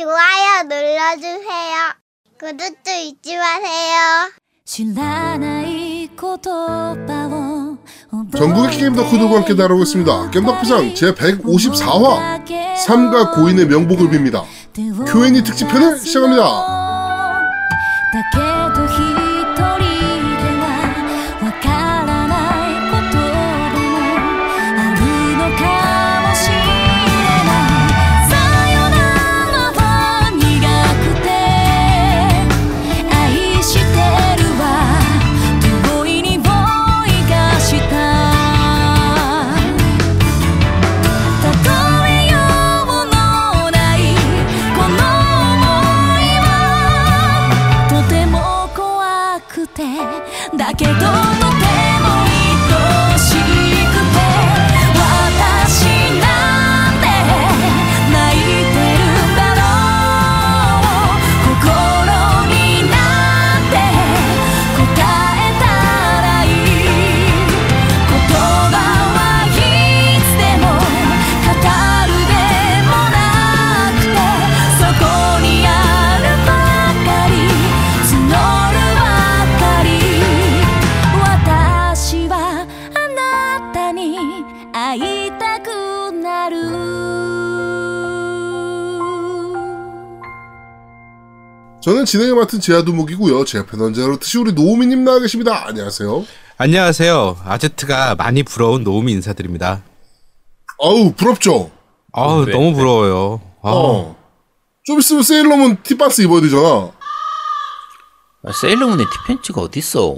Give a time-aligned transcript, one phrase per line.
[0.00, 1.92] 좋아요 눌러주세요.
[2.38, 4.32] 구독도 잊지 마세요.
[8.34, 10.30] 전국의 게임 덕후들과 함께 다루고 있습니다.
[10.30, 14.44] 겜덕비상 제154화 삼가 고인의 명복을 빕니다.
[15.06, 16.79] Q&A 특집편을 시작합니다.
[91.90, 93.44] 저는 진행을 맡은 제아두목이고요.
[93.46, 95.66] 제 옆에 언제나 그렇듯이 우리 노우미님 나와 계십니다.
[95.66, 96.24] 안녕하세요.
[96.56, 97.38] 안녕하세요.
[97.44, 99.82] 아제트가 많이 부러운 노우미 인사드립니다.
[100.80, 101.72] 아우 부럽죠?
[102.12, 102.74] 아우 네, 너무 네.
[102.74, 103.40] 부러워요.
[103.62, 104.16] 아, 어.
[104.84, 106.92] 좀 있으면 세일러문 티박스 입어야 되잖아.
[108.44, 110.14] 아, 세일러문의 티팬츠가 어딨어?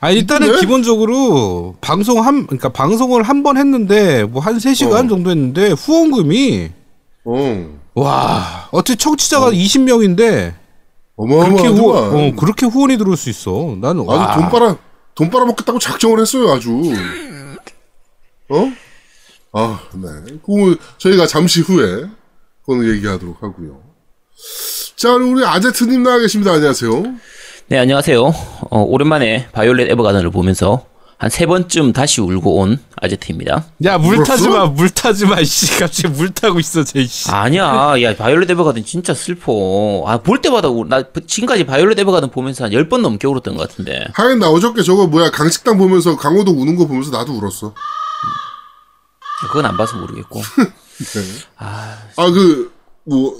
[0.00, 0.60] 아 일단은 이쁜데?
[0.66, 5.08] 기본적으로 방송 한 그러니까 방송을 한 번 했는데 뭐한 3시간 어.
[5.08, 6.70] 정도 했는데 후원금이
[7.26, 7.78] 어.
[7.94, 10.58] 와, 어떻게 청취자가 20명인데
[11.26, 11.68] 그렇게.
[11.68, 13.76] 어, 그렇게 후원이 들어올 수 있어.
[13.80, 14.30] 나는 와.
[14.32, 14.76] 아주 돈 빨아
[15.14, 16.70] 돈 빨아먹겠다고 작정을 했어요 아주.
[18.48, 18.72] 어?
[19.52, 20.08] 아, 네.
[20.44, 22.06] 그 저희가 잠시 후에
[22.64, 23.80] 그거는 얘기하도록 하고요.
[24.96, 26.52] 자, 우리 아제트님 나와 계십니다.
[26.52, 27.02] 안녕하세요.
[27.68, 28.22] 네, 안녕하세요.
[28.70, 30.84] 어, 오랜만에 바이올렛 에버가든을 보면서
[31.20, 33.66] 한 세 번쯤 다시 울고 온 아제트입니다.
[33.84, 34.24] 야, 뭘 울었어?
[34.32, 34.64] 타지 마.
[34.66, 35.44] 물 타지 마.
[35.44, 35.78] 씨.
[35.78, 37.30] 갑자기 물 타고 있어, 쟤 씨.
[37.30, 40.02] 아니야, 야, 바이올렛 에버가든 진짜 슬퍼.
[40.06, 44.06] 아, 볼 때마다, 울- 나 지금까지 바이올렛 에버가든 보면서 한 10번 넘게 울었던 것 같은데.
[44.14, 47.74] 하긴 나 어저께 저거 뭐야 강식당 보면서 강호동 우는 거 보면서 나도 울었어.
[49.42, 50.40] 그건 안 봐서 모르겠고.
[51.60, 51.96] 아
[52.32, 52.72] 그
[53.04, 53.34] 뭐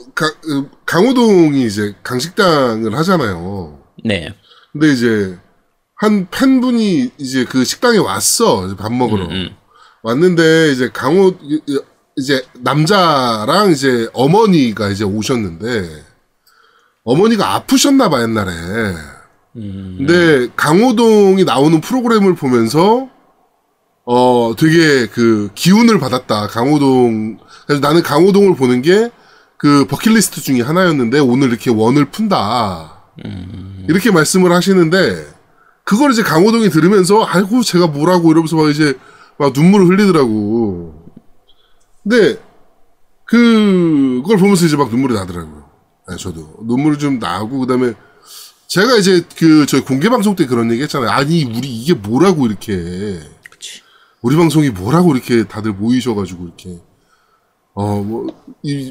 [0.87, 3.79] 강호동이 이제 강식당을 하잖아요.
[4.05, 4.35] 네.
[4.73, 5.39] 근데 이제
[6.01, 9.49] 한 팬분이 이제 그 식당에 왔어 밥 먹으러 음, 음.
[10.03, 11.35] 왔는데 이제 강호
[12.17, 16.03] 이제 남자랑 이제 어머니가 이제 오셨는데
[17.05, 18.51] 어머니가 아프셨나 봐 옛날에.
[19.57, 19.97] 음.
[19.99, 23.09] 근데 강호동이 나오는 프로그램을 보면서
[24.07, 29.11] 어 되게 그 기운을 받았다 강호동 그래서 나는 강호동을 보는 게
[29.61, 33.13] 그 버킷리스트 중에 하나였는데 오늘 이렇게 원을 푼다
[33.91, 35.27] 이렇게 말씀을 하시는데
[35.91, 38.97] 그걸 이제 강호동이 들으면서 아이고 제가 뭐라고 이러면서 막 이제
[39.37, 41.11] 막 눈물을 흘리더라고.
[42.05, 42.41] 근데
[43.25, 45.69] 그걸 보면서 이제 막 눈물이 나더라고요.
[46.09, 46.59] 네, 저도.
[46.63, 47.95] 눈물이 좀 나고 그다음에
[48.69, 51.11] 제가 이제 그 저희 공개 방송 때 그런 얘기 했잖아요.
[51.11, 53.19] 아니 우리 이게 뭐라고 이렇게.
[53.51, 53.83] 그치.
[54.23, 56.81] 우리 방송이 뭐라고 이렇게 다들 모이셔가지고 이렇게.
[57.75, 58.29] 어뭐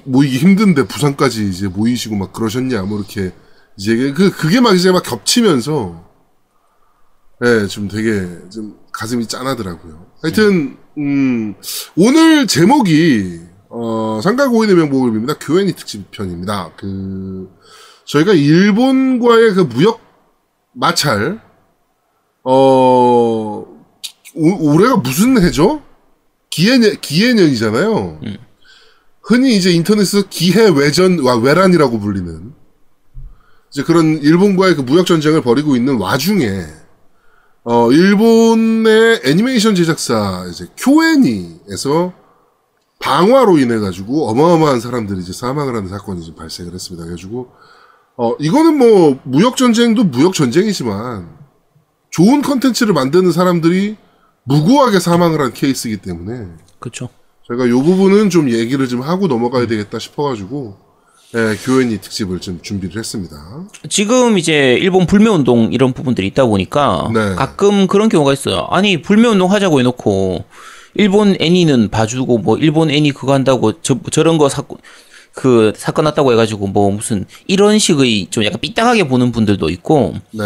[0.04, 3.32] 모이기 힘든데 부산까지 이제 모이시고 막 그러셨냐 뭐 이렇게
[3.78, 6.09] 이제 그 그게 막 이제 막 겹치면서
[7.44, 10.08] 예좀 되게 좀 가슴이 짠하더라고요.
[10.22, 11.56] 하여튼 음
[11.96, 13.40] 오늘 제목이
[13.70, 15.38] 어 상가고인의 명복을 빕니다.
[15.40, 16.72] 교회니 특집 편입니다.
[16.78, 17.50] 그
[18.06, 20.02] 저희가 일본과의 그 무역
[20.74, 21.40] 마찰,
[22.44, 22.52] 어,
[24.36, 25.82] 오- 올해가 무슨 해죠?
[26.50, 28.20] 기해년, 기해년이잖아요.
[29.22, 32.54] 흔히 이제 인터넷에서 기해 외전, 와, 외란이라고 불리는,
[33.72, 36.66] 이제 그런 일본과의 그 무역 전쟁을 벌이고 있는 와중에,
[37.64, 42.14] 어, 일본의 애니메이션 제작사, 이제, 쿄애니에서
[43.00, 47.06] 방화로 인해 가지고 어마어마한 사람들이 이제 사망을 하는 사건이 지금 발생을 했습니다.
[47.06, 47.52] 그래가지고,
[48.18, 51.38] 어, 이거는 뭐, 무역 전쟁도 무역 전쟁이지만,
[52.12, 53.98] 좋은 컨텐츠를 만드는 사람들이
[54.44, 56.48] 무고하게 사망을 한 케이스이기 때문에,
[56.80, 57.10] 그쵸.
[57.48, 60.78] 저희가 요 부분은 좀 얘기를 좀 하고 넘어가야 되겠다 싶어가지고,
[61.36, 63.36] 예, 교회니 특집을 좀 준비를 했습니다.
[63.88, 67.36] 지금 이제 일본 불매운동 이런 부분들이 있다 보니까 네.
[67.36, 68.68] 가끔 그런 경우가 있어요.
[68.72, 70.44] 아니, 불매운동 하자고 해놓고
[70.96, 74.80] 일본 애니는 봐주고 뭐 일본 애니 그거 한다고 저, 저런 거 사고
[75.34, 80.44] 그 사건 났다고 해가지고 뭐 무슨 이런 식의 좀 약간 삐딱하게 보는 분들도 있고 네.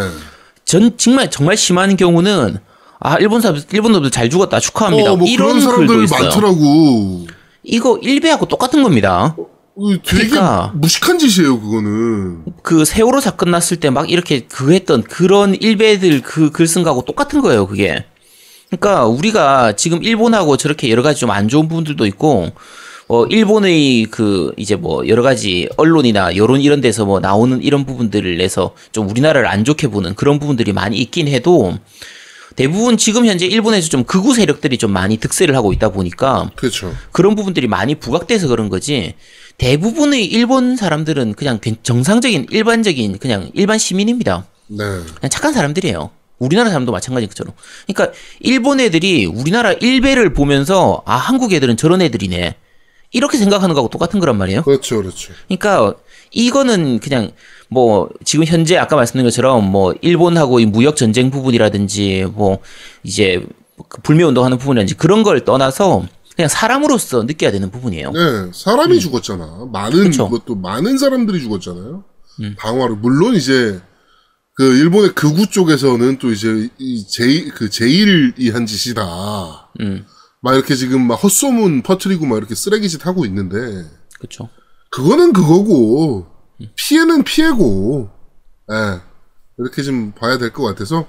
[0.66, 2.58] 전 정말 정말 심한 경우는
[3.00, 6.06] 아 일본 사람 일본 놈들 잘 죽었다 축하합니다 어, 뭐 이런 그런 사람들.
[6.10, 7.26] 많더라고.
[7.62, 9.34] 이거 일베하고 똑같은 겁니다.
[9.76, 10.72] 어, 되게 그러니까.
[10.76, 12.44] 무식한 짓이에요, 그거는.
[12.62, 17.40] 그 세월호 사건 났을 때 막 이렇게 그 했던 그런 일베들 그 글쓴 거하고 똑같은
[17.40, 18.04] 거예요, 그게.
[18.70, 22.50] 그러니까 우리가 지금 일본하고 저렇게 여러 가지 좀 안 좋은 부분들도 있고
[23.08, 28.36] 어 일본의 그 이제 뭐 여러 가지 언론이나 여론 이런 데서 뭐 나오는 이런 부분들을
[28.38, 31.76] 내서 좀 우리나라를 안 좋게 보는 그런 부분들이 많이 있긴 해도
[32.56, 36.94] 대부분 지금 현재 일본에서 좀 극우 세력들이 좀 많이 득세를 하고 있다 보니까 그렇죠.
[37.12, 39.14] 그런 부분들이 많이 부각돼서 그런 거지.
[39.58, 44.46] 대부분의 일본 사람들은 그냥 괜- 정상적인 일반적인 그냥 일반 시민입니다.
[44.66, 44.78] 네.
[44.78, 46.10] 그냥 착한 사람들이에요.
[46.38, 47.54] 우리나라 사람도 마찬가지인 것처럼.
[47.86, 52.56] 그러니까 일본 애들이 우리나라 일베를 보면서 아 한국 애들은 저런 애들이네.
[53.12, 54.62] 이렇게 생각하는 거하고 똑같은 거란 말이에요.
[54.62, 55.32] 그렇죠, 그렇죠.
[55.46, 55.94] 그러니까
[56.32, 57.30] 이거는 그냥
[57.68, 62.58] 뭐 지금 현재 아까 말씀드린 것처럼 뭐 일본하고 이 무역 전쟁 부분이라든지 뭐
[63.04, 63.40] 이제
[63.88, 66.04] 그 불매 운동하는 부분이라든지 그런 걸 떠나서
[66.36, 68.10] 그냥 사람으로서 느껴야 되는 부분이에요.
[68.12, 69.68] 네, 사람이 죽었잖아.
[69.72, 70.04] 많은 음.
[70.10, 70.26] 그쵸.
[70.26, 70.30] 음.
[70.30, 72.04] 그것도 많은 사람들이 죽었잖아요.
[72.58, 73.80] 방화로 물론 이제
[74.56, 79.70] 그 일본의 극우 쪽에서는 또 이제 이 제일 그 제일이 한 짓이다.
[79.80, 80.04] 음.
[80.40, 83.56] 막 이렇게 지금 막 헛소문 퍼트리고 막 이렇게 쓰레기짓 하고 있는데
[84.18, 84.48] 그렇죠.
[84.90, 86.26] 그거는 그거고
[86.60, 86.66] 음.
[86.76, 88.10] 피해는 피해고
[88.72, 89.00] 예
[89.58, 91.06] 이렇게 좀 봐야 될 것 같아서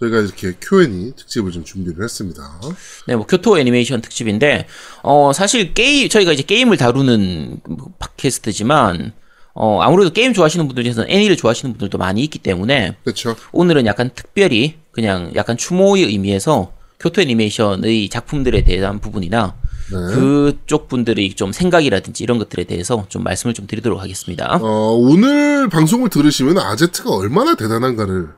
[0.00, 2.60] 저희가 이렇게 Q&A 특집을 좀 준비를 했습니다.
[3.06, 4.66] 네, 뭐 교토 애니메이션 특집인데
[5.02, 7.60] 어 사실 게임 저희가 이제 게임을 다루는
[7.98, 9.12] 팟캐스트지만
[9.52, 13.36] 어 아무래도 게임 좋아하시는 분들 중에서는 애니를 좋아하시는 분들도 많이 있기 때문에 그렇죠.
[13.52, 19.54] 오늘은 약간 특별히 그냥 약간 추모의 의미에서 교토 애니메이션의 작품들에 대한 부분이나
[19.90, 20.14] 네.
[20.14, 24.58] 그쪽 분들의 좀 생각이라든지 이런 것들에 대해서 좀 말씀을 좀 드리도록 하겠습니다.
[24.62, 28.28] 어, 오늘 방송을 들으시면 아제트가 얼마나 대단한가를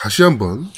[0.00, 0.68] 다시 한번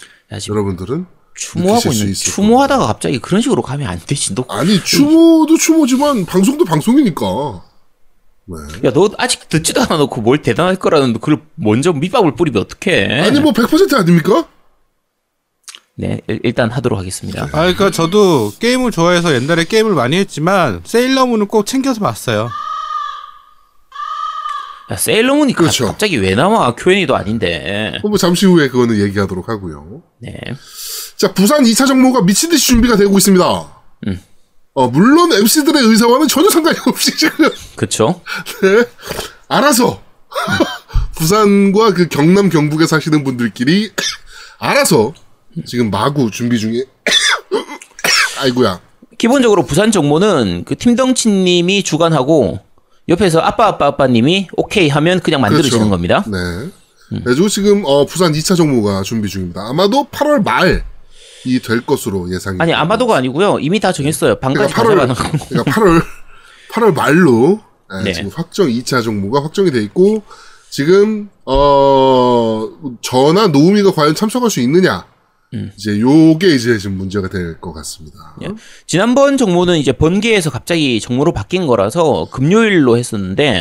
[0.48, 4.34] 여러분들은 추모하고 있는 추모하다가 갑자기 그런 식으로 가면 안 되지.
[4.34, 7.64] 너, 아니 추모도 추모지만 방송도 방송이니까
[8.46, 8.88] 네.
[8.88, 13.20] 야, 너 아직 듣지도 않아 놓고 뭘 대단할 거라는 그걸 먼저 밑밥을 뿌리면 어떡해.
[13.20, 14.48] 아니 뭐 100% 아닙니까?
[15.94, 17.44] 네, 일- 일단 하도록 하겠습니다.
[17.44, 22.48] 아, 그러니까 저도 게임을 좋아해서 옛날에 게임을 많이 했지만 세일러문은 꼭 챙겨서 봤어요.
[24.90, 25.86] 야, 세일러문이 가- 그렇죠.
[25.86, 26.74] 갑자기 왜 나와?
[26.74, 27.92] Q&A도 아닌데.
[28.02, 30.02] 뭐 잠시 후에 그거는 얘기하도록 하고요.
[30.20, 30.32] 네.
[31.16, 33.72] 자 부산 2차 정모가 미친 듯이 준비가 되고 있습니다.
[34.08, 34.20] 음.
[34.74, 38.20] 어 물론 MC들의 의사와는 전혀 상관이 없이 지금 그쵸?
[38.62, 38.84] 네.
[39.48, 40.00] 알아서
[41.16, 43.90] 부산과 그 경남 경북에 사시는 분들끼리
[44.58, 45.12] 알아서
[45.66, 46.84] 지금 마구 준비 중에
[48.40, 48.80] 아이고야
[49.18, 52.60] 기본적으로 부산 정모는 그 팀덩치님이 주관하고
[53.10, 55.90] 옆에서 아빠 아빠 아빠님이 오케이 하면 그냥 만들어지는 그렇죠.
[55.90, 56.24] 겁니다.
[56.26, 56.68] 네.
[57.10, 59.62] 그래가지고 지금 어, 부산 2차 정모가 준비 중입니다.
[59.68, 60.84] 아마도 8월 말
[61.46, 62.56] 이 될 것으로 예상이.
[62.60, 62.80] 아니 됩니다.
[62.82, 63.58] 아마도가 아니고요.
[63.60, 64.38] 이미 다 정했어요.
[64.40, 65.48] 방까지 그러니까 8월 가져가는 거.
[65.48, 66.02] 그러니까 8월
[66.72, 67.60] 8월 말로
[67.98, 68.12] 네, 네.
[68.12, 70.22] 지금 확정 2차 정모가 확정이 돼 있고
[70.68, 72.68] 지금 어
[73.00, 75.06] 저나 노우미가 과연 참석할 수 있느냐
[75.54, 75.72] 음.
[75.76, 78.36] 이제 요게 이제 지금 문제가 될 것 같습니다.
[78.42, 78.48] 예.
[78.86, 83.52] 지난번 정모는 이제 번개에서 갑자기 정모로 바뀐 거라서 금요일로 했었는데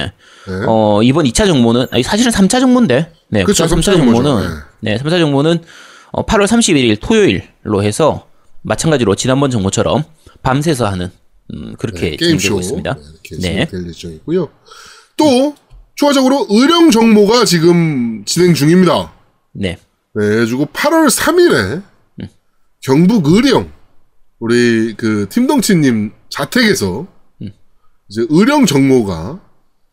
[0.48, 0.54] 네.
[0.68, 4.24] 어 이번 2차 정모는 아니 사실은 3차 정모인데 네, 부산 3차 삼차 정모죠.
[4.24, 4.50] 정모는
[4.82, 5.64] 네, 3차 정모는
[6.12, 8.28] 어, 8월 31일 토요일로 해서
[8.62, 10.04] 마찬가지로 지난번 정모처럼
[10.44, 11.10] 밤새서 하는
[11.54, 12.98] 음, 그렇게 네, 게임쇼 진행되고 있습니다.
[13.42, 13.88] 네, 네.
[13.90, 14.50] 예정이고요.
[15.18, 15.56] 또
[15.96, 19.12] 추가적으로 의령 정모가 지금 진행 중입니다.
[19.54, 19.78] 네.
[20.16, 21.84] 네, 그리고 8월 3일에
[22.82, 23.72] 경북 의령
[24.40, 27.08] 우리 그 팀덩치님 자택에서
[28.10, 29.40] 이제 의령 정모가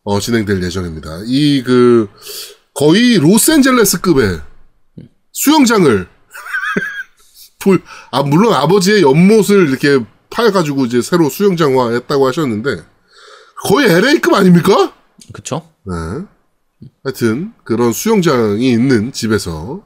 [0.03, 1.21] 어, 진행될 예정입니다.
[1.25, 2.09] 이 그
[2.73, 4.39] 거의 로스앤젤레스급의
[5.31, 6.07] 수영장을
[7.59, 7.81] 볼,
[8.11, 12.83] 아 물론 아버지의 연못을 이렇게 파가지고 이제 새로 수영장화했다고 하셨는데
[13.63, 14.93] 거의 LA급 아닙니까?
[15.33, 15.67] 그쵸?
[15.85, 16.25] 네.
[17.03, 19.83] 하여튼 그런 수영장이 있는 집에서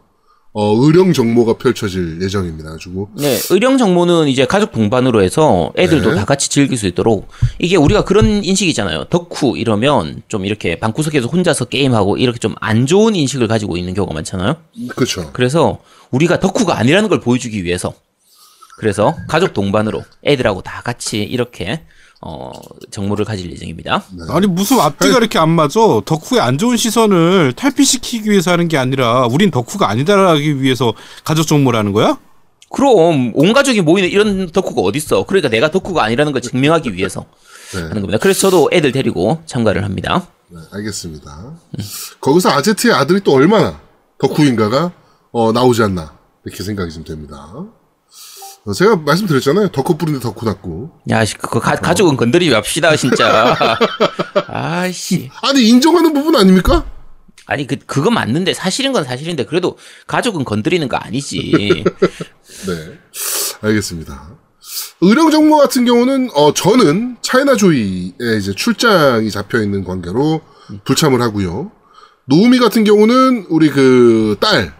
[0.53, 2.71] 어, 의령 정모가 펼쳐질 예정입니다.
[2.71, 6.15] 가지고 네, 의령 정모는 이제 가족 동반으로 해서 애들도 네.
[6.17, 9.05] 다 같이 즐길 수 있도록 이게 우리가 그런 인식이잖아요.
[9.05, 14.13] 덕후 이러면 좀 이렇게 방구석에서 혼자서 게임하고 이렇게 좀 안 좋은 인식을 가지고 있는 경우가
[14.13, 14.57] 많잖아요.
[14.95, 15.29] 그렇죠.
[15.33, 15.79] 그래서
[16.11, 17.93] 우리가 덕후가 아니라는 걸 보여주기 위해서
[18.77, 21.83] 그래서 가족 동반으로 애들하고 다 같이 이렇게
[22.23, 22.51] 어
[22.91, 24.03] 정모를 가질 예정입니다.
[24.29, 25.79] 아니 무슨 앞뒤가 이렇게 안 맞아?
[26.05, 31.93] 덕후의 안 좋은 시선을 탈피시키기 위해서 하는 게 아니라 우린 덕후가 아니다라기 위해서 가족 정모라는
[31.93, 32.19] 거야?
[32.69, 35.25] 그럼 온 가족이 모이는 이런 덕후가 어딨어?
[35.25, 37.25] 그러니까 내가 덕후가 아니라는 걸 증명하기 위해서
[37.73, 37.81] 네.
[37.81, 38.17] 하는 겁니다.
[38.21, 40.27] 그래서 저도 애들 데리고 참가를 합니다.
[40.49, 41.53] 네, 알겠습니다.
[42.19, 43.79] 거기서 아제트의 아들이 또 얼마나
[44.19, 44.91] 덕후인가가
[45.31, 47.51] 어, 나오지 않나 이렇게 생각이 좀 됩니다.
[48.65, 49.69] 어, 제가 말씀드렸잖아요.
[49.69, 50.91] 덕후 뿌린데 덕후 낫고.
[51.09, 53.57] 야, 씨, 그거 가, 가족은 건드리지 맙시다, 진짜.
[54.47, 55.31] 아이씨.
[55.41, 56.85] 아니 인정하는 부분 아닙니까?
[57.47, 61.83] 아니, 그, 그거 맞는데, 사실인 건 사실인데, 그래도 가족은 건드리는 거 아니지.
[62.67, 62.99] 네,
[63.61, 64.37] 알겠습니다.
[65.01, 70.39] 의령 정모 같은 경우는 어 저는 차이나 조이에 이제 출장이 잡혀 있는 관계로
[70.85, 71.71] 불참을 하고요.
[72.25, 74.71] 노우미 같은 경우는 우리 그 딸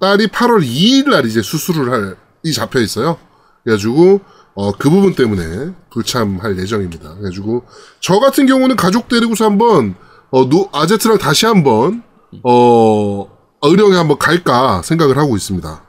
[0.00, 2.14] 딸이 8월 2일 날 이제 수술을 할 날이
[2.54, 3.18] 잡혀 있어요.
[3.64, 4.20] 그래가지고
[4.54, 7.14] 어 그 부분 때문에 불참할 예정입니다.
[7.14, 7.64] 그래가지고
[8.00, 9.94] 저 같은 경우는 가족 데리고서 한번
[10.30, 12.02] 어 노, 아제트랑 다시 한번
[12.44, 13.26] 어
[13.62, 15.82] 의령에 한번 갈까 생각을 하고 있습니다.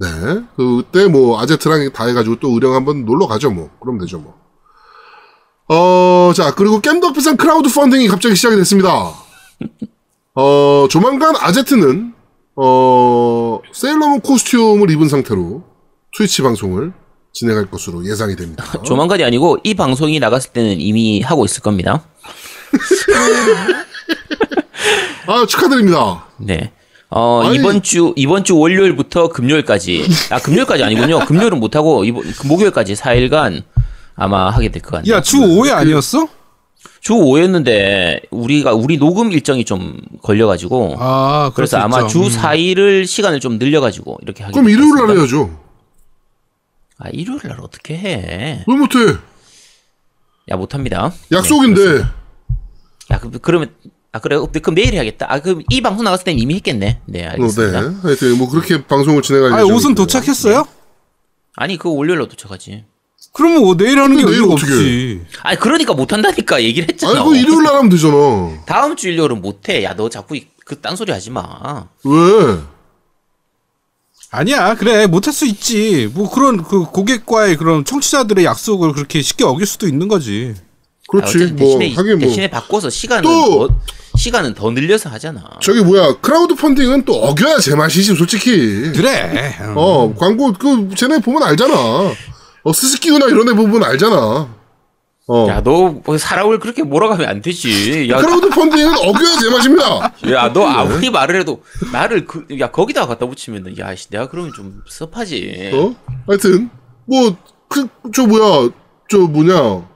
[0.00, 0.08] 네.
[0.56, 3.70] 그때 뭐 아제트랑 다 해가지고 또 의령 한번 놀러 가죠 뭐.
[3.80, 4.42] 그럼 되죠 뭐.
[5.68, 9.14] 어, 자, 그리고 겜덕비상 크라우드 펀딩이 갑자기 시작이 됐습니다.
[10.34, 12.11] 어, 조만간 아제트는,
[12.56, 15.62] 어, 세일러문 코스튬을 입은 상태로
[16.16, 16.92] 트위치 방송을
[17.32, 18.64] 진행할 것으로 예상이 됩니다.
[18.84, 22.04] 조만간이 아니고, 이 방송이 나갔을 때는 이미 하고 있을 겁니다.
[25.26, 26.26] 아, 축하드립니다.
[26.38, 26.72] 네.
[27.08, 30.06] 어, 아니- 이번 주, 이번 주 월요일부터 금요일까지.
[30.30, 31.20] 아, 금요일까지 아니군요.
[31.20, 33.62] 금요일은 못하고, 이번, 그 목요일까지 4일간
[34.14, 35.14] 아마 하게 될 것 같네요.
[35.16, 36.28] 야, 주 5회 아니었어?
[37.02, 40.96] 주 5였는데, 우리가, 우리 녹음 일정이 좀 걸려가지고.
[41.00, 42.08] 아, 그래서 수 아마 있죠.
[42.08, 42.28] 주 음.
[42.28, 45.16] 4일을 시간을 좀 늘려가지고, 이렇게 하게 그럼 일요일 날.
[45.16, 45.58] 해야죠.
[46.98, 48.64] 아, 일요일 날 어떻게 해?
[48.68, 48.98] 왜 못해?
[50.50, 51.12] 야, 못합니다.
[51.32, 52.04] 약속인데.
[53.10, 53.74] 야, 그, 그러면,
[54.12, 54.36] 아, 그래.
[54.38, 55.26] 그럼 내일 해야겠다.
[55.28, 57.00] 아, 그럼 이 방송 나갔을 땐 이미 했겠네.
[57.06, 57.80] 네, 어, 알겠습니다.
[57.80, 57.96] 네.
[58.02, 59.76] 하여튼 뭐 그렇게 방송을 진행할 아니, 예정이고요.
[59.76, 60.64] 옷은 도착했어요?
[61.56, 62.84] 아니, 그거 월요일로 도착하지.
[63.32, 65.20] 그러면 뭐 내일 하는 게 내일 의미가 어떻게 없지.
[65.42, 67.20] 아니, 그러니까 못 한다니까 얘기를 했잖아.
[67.20, 68.14] 아니, 그 일요일 날 하면 되잖아.
[68.66, 69.82] 다음 주 일요일은 못 해.
[69.84, 71.86] 야, 너 자꾸 이- 그 딴소리 하지 마.
[72.04, 72.58] 왜?
[74.30, 75.06] 아니야, 그래.
[75.06, 76.10] 못할 수 있지.
[76.14, 80.54] 뭐 그런 그 고객과의 그런 청취자들의 약속을 그렇게 쉽게 어길 수도 있는 거지.
[81.08, 81.36] 그렇지.
[81.44, 82.28] 아, 뭐, 대신에, 하긴 뭐.
[82.28, 83.74] 대신에 바꿔서 시간은 또- 더,
[84.16, 85.42] 시간은 더 늘려서 하잖아.
[85.60, 89.54] 저기 뭐야 크라우드 펀딩은 또 어겨야 제 맛이지 솔직히 그래.
[89.60, 89.72] 어.
[89.74, 91.74] 어 광고 그 쟤네 보면 알잖아
[92.64, 94.54] 어 스스키우나 이런 애 보면 알잖아.
[95.28, 95.46] 어.
[95.48, 98.08] 야, 너뭐 사람을 그렇게 몰아가면 안 되지.
[98.10, 100.12] 야, 크라우드 펀딩은 어겨야 제맛입니다.
[100.32, 104.52] 야, 너 아무리 말을 해도 나를 그, 야, 거기다가 갖다 붙이면은 야, 씨, 내가 그러면
[104.52, 105.70] 좀 섭하지.
[105.74, 105.94] 어?
[106.26, 106.70] 하여튼
[107.06, 107.36] 뭐
[107.68, 108.70] 그 저 뭐야
[109.08, 109.88] 저 뭐냐.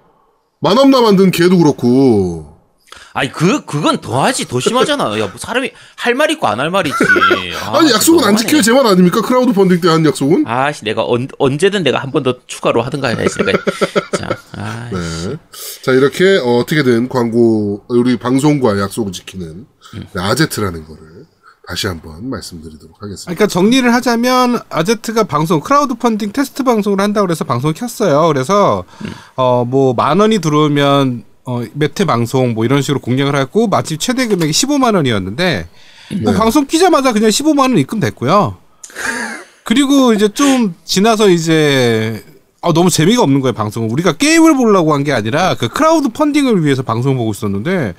[0.60, 2.55] 만업나 만든 개도 그렇고
[3.18, 4.46] 아니, 그, 그건 더 하지.
[4.46, 5.04] 더 심하잖아.
[5.18, 6.96] 야, 뭐 사람이 할 말 있고 안 할말 있지.
[7.64, 8.36] 아, 아니 약속은 안 너무하네.
[8.36, 12.22] 지켜야 제맛 아닙니까 크라우드 펀딩 때 한 약속은 아씨, 내가 언, 언제든 내가 한 번
[12.22, 13.38] 더 추가로 하든가 해야지.
[13.42, 13.58] 내가.
[14.18, 15.36] 자, 아, 네.
[15.82, 21.26] 자 이렇게 어, 어떻게든 광고 우리 방송과 약속을 지키는 네, 아제트라는 거를
[21.68, 23.24] 다시 한번 말씀드리도록 하겠습니다.
[23.24, 28.28] 그러니까 정리를 하자면 아제트가 방송 크라우드 펀딩 테스트 방송을 한다고 그래서 방송을 켰어요.
[28.28, 28.84] 그래서
[29.34, 34.94] 어뭐 만 원이 들어오면 어몇회 방송 뭐 이런 식으로 공약을 했고 마침 최대 금액이 15만
[34.96, 35.68] 원이었는데
[36.22, 36.38] 뭐 네.
[36.38, 38.56] 방송 키자마자 그냥 15만 원 입금됐고요.
[39.64, 42.24] 그리고 이제 좀 지나서 이제
[42.62, 46.64] 아, 너무 재미가 없는 거예요 방송은 우리가 게임을 보려고 한 게 아니라 그 크라우드 펀딩을
[46.64, 47.94] 위해서 방송 보고 있었는데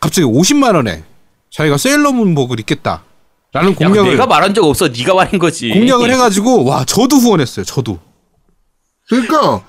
[0.00, 1.04] 갑자기 50만 원에
[1.52, 3.04] 자기가 세일러문복을 입겠다
[3.52, 4.88] 라는 야, 공약을 내가 말한 적 없어.
[4.88, 5.70] 네가 말한 거지.
[5.70, 7.64] 공약을 해가지고 와 저도 후원했어요.
[7.64, 7.98] 저도.
[9.08, 9.64] 그러니까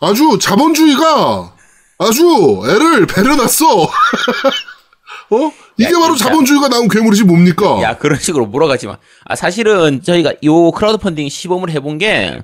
[0.00, 1.54] 아주 자본주의가
[1.98, 3.82] 아주 애를 배려놨어.
[5.30, 5.52] 어?
[5.76, 6.28] 이게 야, 바로 진짜.
[6.30, 7.80] 자본주의가 나온 괴물이지 뭡니까?
[7.82, 8.98] 야, 그런 식으로 몰아가지 마.
[9.24, 12.40] 아, 사실은 저희가 요 크라우드 펀딩 시범을 해본 게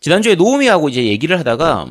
[0.00, 1.86] 지난주에 노우미하고 이제 얘기를 하다가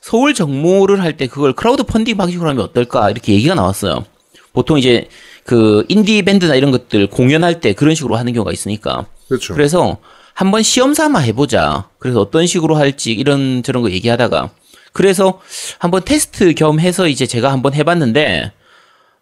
[0.00, 4.04] 서울 정모를 할 때 그걸 크라우드 펀딩 방식으로 하면 어떨까 이렇게 얘기가 나왔어요.
[4.52, 5.08] 보통 이제
[5.44, 9.06] 그 인디 밴드나 이런 것들 공연할 때 그런 식으로 하는 경우가 있으니까.
[9.28, 9.54] 그렇죠.
[9.54, 9.98] 그래서
[10.34, 11.88] 한번 시험 삼아 해보자.
[11.98, 14.50] 그래서 어떤 식으로 할지 이런 저런 거 얘기하다가
[14.98, 15.40] 그래서
[15.80, 18.52] 한번 테스트 겸 해서 이제 제가 한번 해봤는데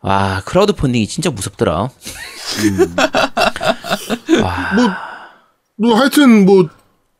[0.02, 1.88] 와 크라우드 펀딩이 진짜 무섭더라.
[4.76, 4.90] 뭐,
[5.76, 6.68] 뭐 하여튼 뭐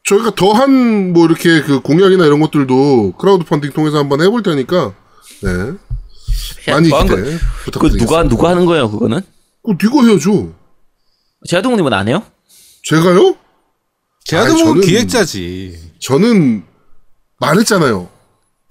[0.05, 4.95] 저희가 더한 뭐 이렇게 그 공약이나 이런 것들도 크라우드 펀딩 통해서 한번 해볼 테니까
[5.43, 5.73] 네
[6.73, 8.05] 많이 기대 거- 그 부탁드리겠습니다.
[8.05, 9.23] 누가 누가 하는 거예요 그거는?
[9.65, 10.53] 그 네가 해야죠.
[11.49, 12.23] 아제트님은 안 해요?
[12.85, 13.37] 제가요?
[14.65, 15.93] 저는- 기획자지.
[16.01, 16.65] 저는
[17.39, 18.09] 말했잖아요.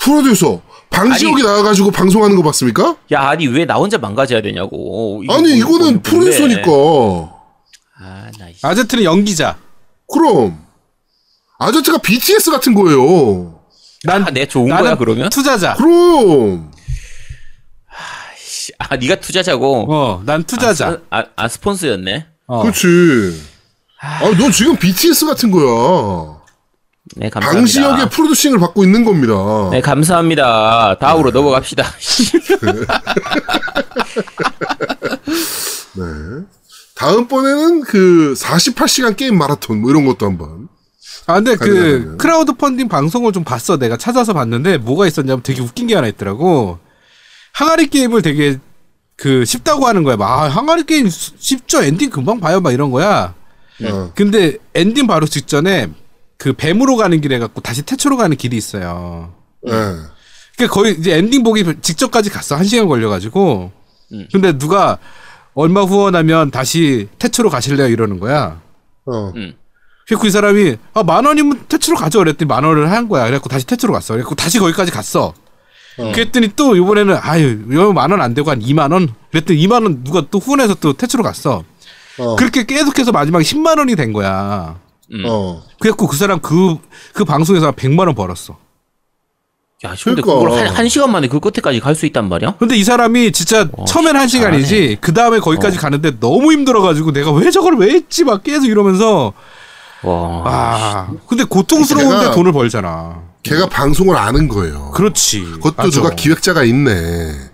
[0.01, 2.97] 프로듀서 방지혁이 나와가지고 방송하는 거 봤습니까?
[3.11, 5.21] 야 아니 왜 나 혼자 망가져야 되냐고.
[5.23, 6.01] 이거 아니 뭐- 이거는 뭐- 뭔데?
[6.09, 6.71] 프로듀서니까.
[7.99, 9.57] 아 나 이 아제트는 연기자.
[10.11, 10.59] 그럼
[11.59, 13.59] 아저씨가 BTS 같은 거예요.
[14.03, 15.29] 난 아, 내 좋은 나는 거야 그러면?
[15.29, 15.75] 투자자.
[15.75, 16.71] 그럼
[18.43, 19.85] 씨, 아 네가 투자자고.
[19.93, 20.99] 어, 난 투자자.
[21.11, 22.25] 아, 아, 아, 스폰서였네.
[22.47, 22.63] 어.
[22.63, 23.41] 그렇지.
[24.01, 26.40] 아, 너 지금 BTS 같은 거야.
[27.15, 27.59] 네 감사합니다.
[27.59, 29.33] 방시혁의 프로듀싱을 받고 있는 겁니다.
[29.71, 30.97] 네 감사합니다.
[30.99, 31.83] 다음으로 넘어갑시다.
[35.95, 36.03] 네.
[36.95, 40.69] 다음번에는 그 48시간 게임 마라톤 뭐 이런 것도 한번.
[41.27, 42.15] 아, 근데 그.
[42.17, 43.77] 크라우드 펀딩 방송을 좀 봤어.
[43.77, 46.79] 내가 찾아서 봤는데 뭐가 있었냐면 되게 웃긴 게 하나 있더라고.
[47.53, 48.59] 항아리 게임을 되게
[49.17, 50.15] 그 쉽다고 하는 거야.
[50.17, 51.81] 막 아, 항아리 게임 수- 쉽죠.
[51.83, 52.61] 엔딩 금방 봐요.
[52.61, 53.33] 막 이런 거야.
[53.83, 54.11] 어.
[54.15, 55.89] 근데 엔딩 바로 직전에
[56.41, 59.31] 그 뱀으로 가는 길에 갖고 다시 태초로 가는 길이 있어요.
[59.61, 59.71] 네.
[60.57, 62.55] 그러니까 거의 이제 엔딩 보기 직전까지 갔어.
[62.55, 63.71] 한 시간 걸려가지고.
[64.13, 64.27] 음.
[64.31, 64.97] 근데 누가
[65.53, 67.89] 얼마 후원하면 다시 태초로 가실래요?
[67.89, 68.59] 이러는 거야.
[69.05, 69.31] 어.
[69.35, 69.53] 음.
[70.07, 72.17] 그래서 그 사람이 아, 만 원이면 태초로 가죠.
[72.17, 73.25] 그랬더니 만 원을 한 거야.
[73.25, 74.15] 그래갖고 다시 태초로 갔어.
[74.15, 75.35] 그래갖고 다시 거기까지 갔어.
[75.97, 79.13] 그랬더니 또 이번에는 아유 이거 만원 안 되고 한 2만 원.
[79.29, 81.63] 그랬더니 2만 원 누가 또 후원해서 또 태초로 갔어.
[82.17, 82.35] 어.
[82.35, 84.79] 그렇게 계속해서 마지막에 10만 원이 된 거야.
[85.13, 85.23] 음.
[85.27, 85.63] 어.
[85.79, 86.77] 그래갖고 그 사람 그,
[87.13, 88.57] 그 방송에서 한 100만 원 벌었어.
[89.83, 90.49] 야, 근데 그러니까.
[90.51, 92.55] 그걸 한, 한 시간 만에 그 끝에까지 갈 수 있단 말이야?
[92.59, 97.49] 근데 이 사람이 진짜 처음엔 한 시간이지 그 다음에 거기까지 가는데 너무 힘들어가지고 내가 왜
[97.49, 99.33] 저걸 왜 했지 막 계속 이러면서
[100.03, 100.43] 와.
[100.45, 103.23] 아 근데 고통스러운데 돈을 벌잖아.
[103.41, 104.91] 걔가 방송을 아는 거예요.
[104.91, 105.41] 그렇지.
[105.41, 105.89] 그것도 맞아.
[105.89, 107.50] 누가 기획자가 있네.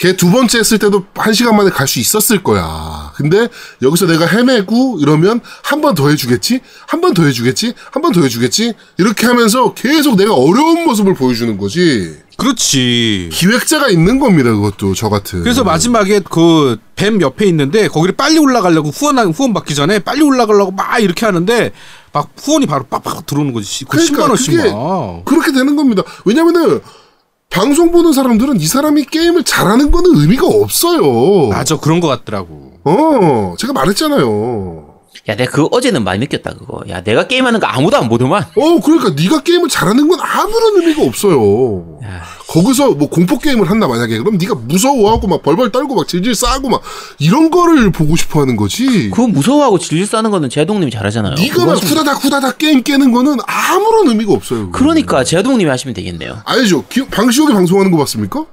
[0.00, 3.12] 걔 두 번째 했을 때도 한 시간 만에 갈 수 있었을 거야.
[3.14, 3.48] 근데
[3.82, 6.60] 여기서 내가 헤매고 이러면 한 번 더 해주겠지?
[6.88, 7.74] 한 번 더 해주겠지?
[7.92, 8.72] 한 번 더 해주겠지?
[8.98, 12.16] 이렇게 하면서 계속 내가 어려운 모습을 보여주는 거지.
[12.36, 13.28] 그렇지.
[13.32, 15.42] 기획자가 있는 겁니다, 그것도, 저 같은.
[15.42, 20.70] 그래서 마지막에 그 뱀 옆에 있는데 거기를 빨리 올라가려고 후원 후원 받기 전에 빨리 올라가려고
[20.70, 21.72] 막 이렇게 하는데
[22.12, 23.84] 막 후원이 바로 빡빡 들어오는 거지.
[23.86, 25.24] 그 그러니까 10만 원씩 그게 막.
[25.24, 26.02] 그렇게 되는 겁니다.
[26.24, 26.80] 왜냐면은,
[27.52, 31.48] 방송 보는 사람들은 이 사람이 게임을 잘하는 거는 의미가 없어요.
[31.48, 32.72] 맞아 그런 거 같더라고.
[32.84, 34.88] 어, 제가 말했잖아요.
[35.28, 36.82] 야, 내가 그 어제는 많이 느꼈다, 그거.
[36.88, 38.42] 야, 내가 게임하는 거 아무도 안 보더만.
[38.42, 41.98] 어, 그러니까 네가 게임을 잘하는 건 아무런 의미가 없어요.
[42.02, 42.22] 야,
[42.52, 46.68] 거기서 뭐 공포 게임을 한다 만약에 그럼 네가 무서워하고 막 벌벌 떨고 막 질질 싸고
[46.68, 46.82] 막
[47.18, 49.08] 이런 거를 보고 싶어하는 거지.
[49.08, 51.34] 그거 무서워하고 질질 싸는 거는 제동님이 잘하잖아요.
[51.34, 54.66] 네가 막 하시면- 후다닥 후다닥 게임 깨는 거는 아무런 의미가 없어요.
[54.66, 54.72] 그거는.
[54.72, 56.42] 그러니까 제동님이 하시면 되겠네요.
[56.90, 58.44] 기- 방시혁이 방송하는 거 봤습니까?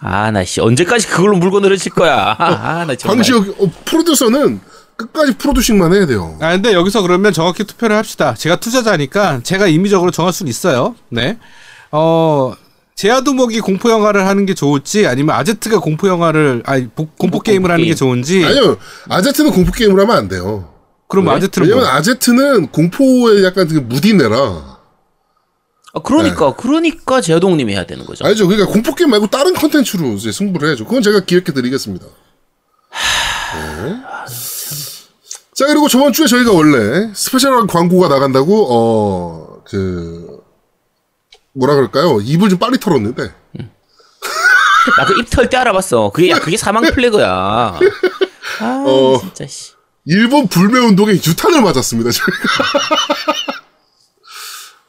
[0.00, 2.36] 아, 나 씨, 언제까지 그걸로 물고 늘어질 거야.
[2.38, 3.16] 아, 나 정말.
[3.16, 4.60] 방시혁 어, 프로듀서는
[4.94, 6.36] 끝까지 프로듀싱만 해야 돼요.
[6.40, 8.34] 아 근데 여기서 그러면 정확히 투표를 합시다.
[8.34, 10.94] 제가 투자자니까 제가 임의적으로 정할 수는 있어요.
[11.08, 11.38] 네.
[11.90, 12.52] 어
[13.02, 17.84] 제아도목이 공포 영화를 하는 게 좋을지 아니면 아제트가 공포 영화를 아니 보- 공포 게임을 하는
[17.84, 17.94] 게.
[17.94, 18.76] 좋은지 아니요,
[19.08, 20.74] 아제트는 공포 게임을 하면 안 돼요.
[21.06, 21.34] 그럼 왜?
[21.34, 21.94] 아제트는 왜냐면 뭐?
[21.94, 24.78] 아제트는 공포에 약간 그 무디내라.
[25.94, 28.24] 아, 그러니까, 그러니까 제동님이 해야 되는 거죠.
[28.26, 28.48] 알죠?
[28.48, 30.84] 그러니까 공포 게임 말고 다른 컨텐츠로 이제 승부를 해야죠.
[30.84, 32.04] 그건 제가 기획해 드리겠습니다.
[33.54, 33.94] 네.
[35.54, 40.37] 자 그리고 저번 주에 저희가 원래 스페셜한 광고가 나간다고 어그
[41.58, 42.20] 뭐라 그럴까요?
[42.22, 43.32] 입을 좀 빨리 털었는데
[44.96, 46.10] 나그 입 털 때 알아봤어.
[46.10, 47.28] 그게, 야, 그게 사망 플래그야.
[48.60, 49.18] 아, 어.
[49.20, 49.72] 진짜, 씨.
[50.06, 52.10] 일본 불매 운동에 유탄을 맞았습니다.
[52.10, 52.38] 저희가.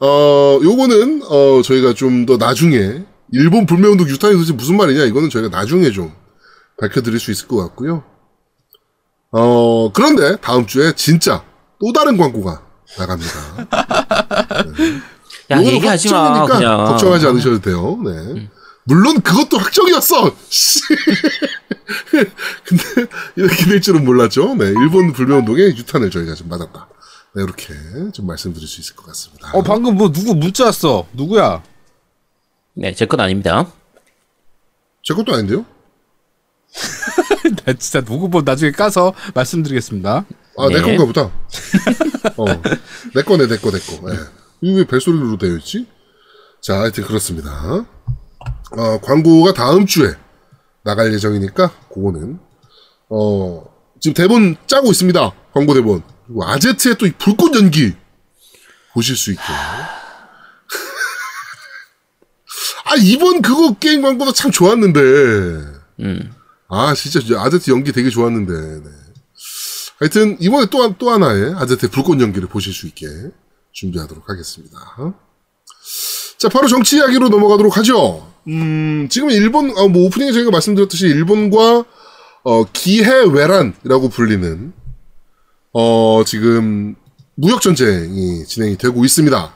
[0.00, 5.28] 어 요거는 어 저희가 좀 더 나중에 일본 불매 운동 유탄이 도대체 무슨 말이냐 이거는
[5.28, 6.14] 저희가 나중에 좀
[6.80, 8.02] 밝혀드릴 수 있을 것 같고요.
[9.32, 11.44] 어 그런데 다음 주에 진짜
[11.78, 12.62] 또 다른 광고가
[12.98, 13.68] 나갑니다.
[15.50, 16.84] 야, 얘기하지 마, 확정이니까 그냥.
[16.86, 17.98] 걱정하지 않으셔도 돼요.
[18.04, 18.48] 네.
[18.84, 20.34] 물론 그것도 확정이었어.
[20.48, 20.80] 씨.
[22.64, 22.84] 근데
[23.36, 24.54] 이렇게 될 줄은 몰랐죠.
[24.54, 26.88] 네, 일본 불매 운동에 유탄을 저희가 좀 맞았다.
[27.36, 27.74] 네, 이렇게
[28.12, 29.50] 좀 말씀드릴 수 있을 것 같습니다.
[29.52, 31.06] 어 방금 뭐 누구 문자 왔어?
[31.12, 31.62] 누구야?
[32.74, 33.66] 네, 제 건 아닙니다.
[35.02, 35.64] 제 것도 아닌데요?
[37.66, 40.24] 나 진짜 누구 뭐 나중에 까서 말씀드리겠습니다.
[40.58, 40.82] 아, 내 네.
[40.82, 41.22] 건가 보다.
[42.36, 42.44] 어,
[43.14, 44.12] 내 거네, 내 거, 내 거.
[44.12, 44.18] 예.
[44.62, 45.86] 이거 왜 벨소리로 되어 있지?
[46.60, 47.86] 자, 하여튼 그렇습니다.
[48.72, 50.12] 어, 광고가 다음 주에
[50.84, 52.38] 나갈 예정이니까, 그거는,
[53.08, 53.64] 어,
[54.00, 55.32] 지금 대본 짜고 있습니다.
[55.52, 56.02] 광고 대본.
[56.26, 57.94] 그리고 아제트의 또이 불꽃 연기
[58.94, 59.42] 보실 수 있게.
[62.84, 65.00] 아, 이번 그거 게임 광고도 참 좋았는데.
[66.00, 66.32] 음.
[66.68, 68.52] 아, 진짜 아제트 연기 되게 좋았는데.
[68.84, 68.90] 네.
[69.98, 73.06] 하여튼 이번에 또, 한- 또 하나의 아제트의 불꽃 연기를 보실 수 있게
[73.72, 74.78] 준비하도록 하겠습니다.
[76.38, 78.30] 자, 바로 정치 이야기로 넘어가도록 하죠.
[78.48, 81.84] 음, 지금 일본, 어, 뭐 오프닝에 저희가 말씀드렸듯이 일본과
[82.42, 84.72] 어, 기해외란이라고 불리는
[85.72, 86.96] 어, 지금
[87.34, 89.54] 무역 전쟁이 진행이 되고 있습니다.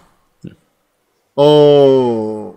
[1.37, 2.55] 어,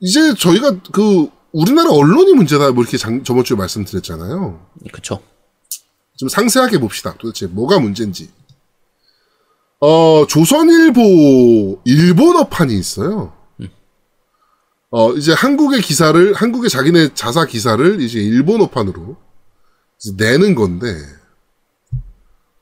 [0.00, 4.66] 이제 저희가 그, 우리나라 언론이 문제다, 뭐 이렇게 장- 저번 주에 말씀드렸잖아요.
[4.92, 5.20] 그쵸.
[6.18, 7.14] 좀 상세하게 봅시다.
[7.18, 8.30] 도대체 뭐가 문제인지.
[9.80, 13.32] 어, 조선일보 일본어판이 있어요.
[14.90, 19.16] 어, 이제 한국의 기사를, 한국의 자기네 자사 기사를 이제 일본어판으로
[20.00, 20.86] 이제 내는 건데,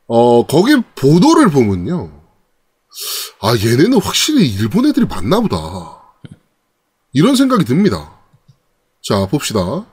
[0.06, 2.10] 어, 거기 보도를 보면요.
[3.40, 5.56] 아, 얘네는 확실히 일본 애들이 맞나 보다.
[7.12, 8.18] 이런 생각이 듭니다.
[9.02, 9.86] 자, 봅시다.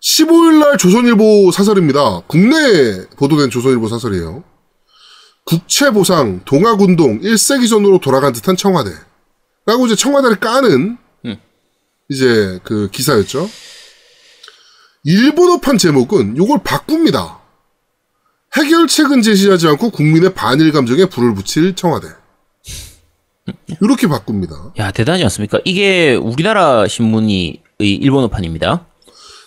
[0.00, 2.20] 15일날 조선일보 사설입니다.
[2.26, 4.44] 국내에 보도된 조선일보 사설이에요.
[5.44, 8.90] 국채보상, 동학운동, 1세기 전으로 돌아간 듯한 청와대.
[9.66, 11.36] 라고 이제 청와대를 까는, 음.
[12.08, 13.48] 이제 그 기사였죠.
[15.04, 17.40] 일본어판 제목은 요걸 바꿉니다.
[18.56, 22.08] 해결책은 제시하지 않고 국민의 반일 감정에 불을 붙일 청와대.
[23.80, 24.72] 이렇게 바꿉니다.
[24.78, 25.58] 야, 대단하지 않습니까?
[25.64, 28.86] 이게 우리나라 신문이 의 일본어판입니다.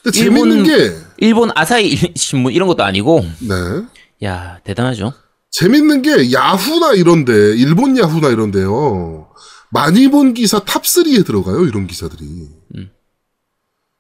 [0.04, 4.28] 근데 일본- 재밌는 게, 일본 아사히 신문 이런 것도 아니고, 네.
[4.28, 5.14] 야, 대단하죠.
[5.56, 9.30] 재밌는 게 야후나 이런데 일본 야후나 이런데요.
[9.72, 12.50] 많이 본 기사 top 3에 들어가요 이런 기사들이.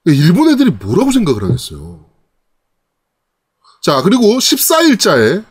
[0.07, 2.09] 일본 애들이 뭐라고 생각을 하겠어요?
[3.81, 5.45] 자 그리고 14일자에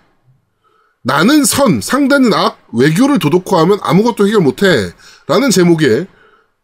[1.03, 4.91] 나는 선 상대는 악 외교를 도덕화하면 아무것도 해결 못해
[5.27, 6.07] 라는 제목의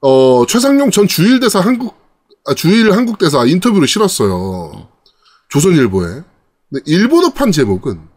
[0.02, 1.96] 어, 최상용 전 주일대사 한국
[2.44, 4.88] 아, 주일 한국대사 인터뷰를 실었어요.
[5.48, 6.24] 조선일보에.
[6.68, 8.09] 근데 일본어판 제목은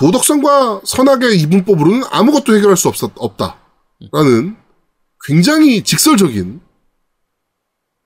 [0.00, 3.58] 도덕성과 선악의 이분법으로는 아무것도 해결할 수 없었, 없다.
[4.12, 4.56] 라는
[5.26, 6.58] 굉장히 직설적인,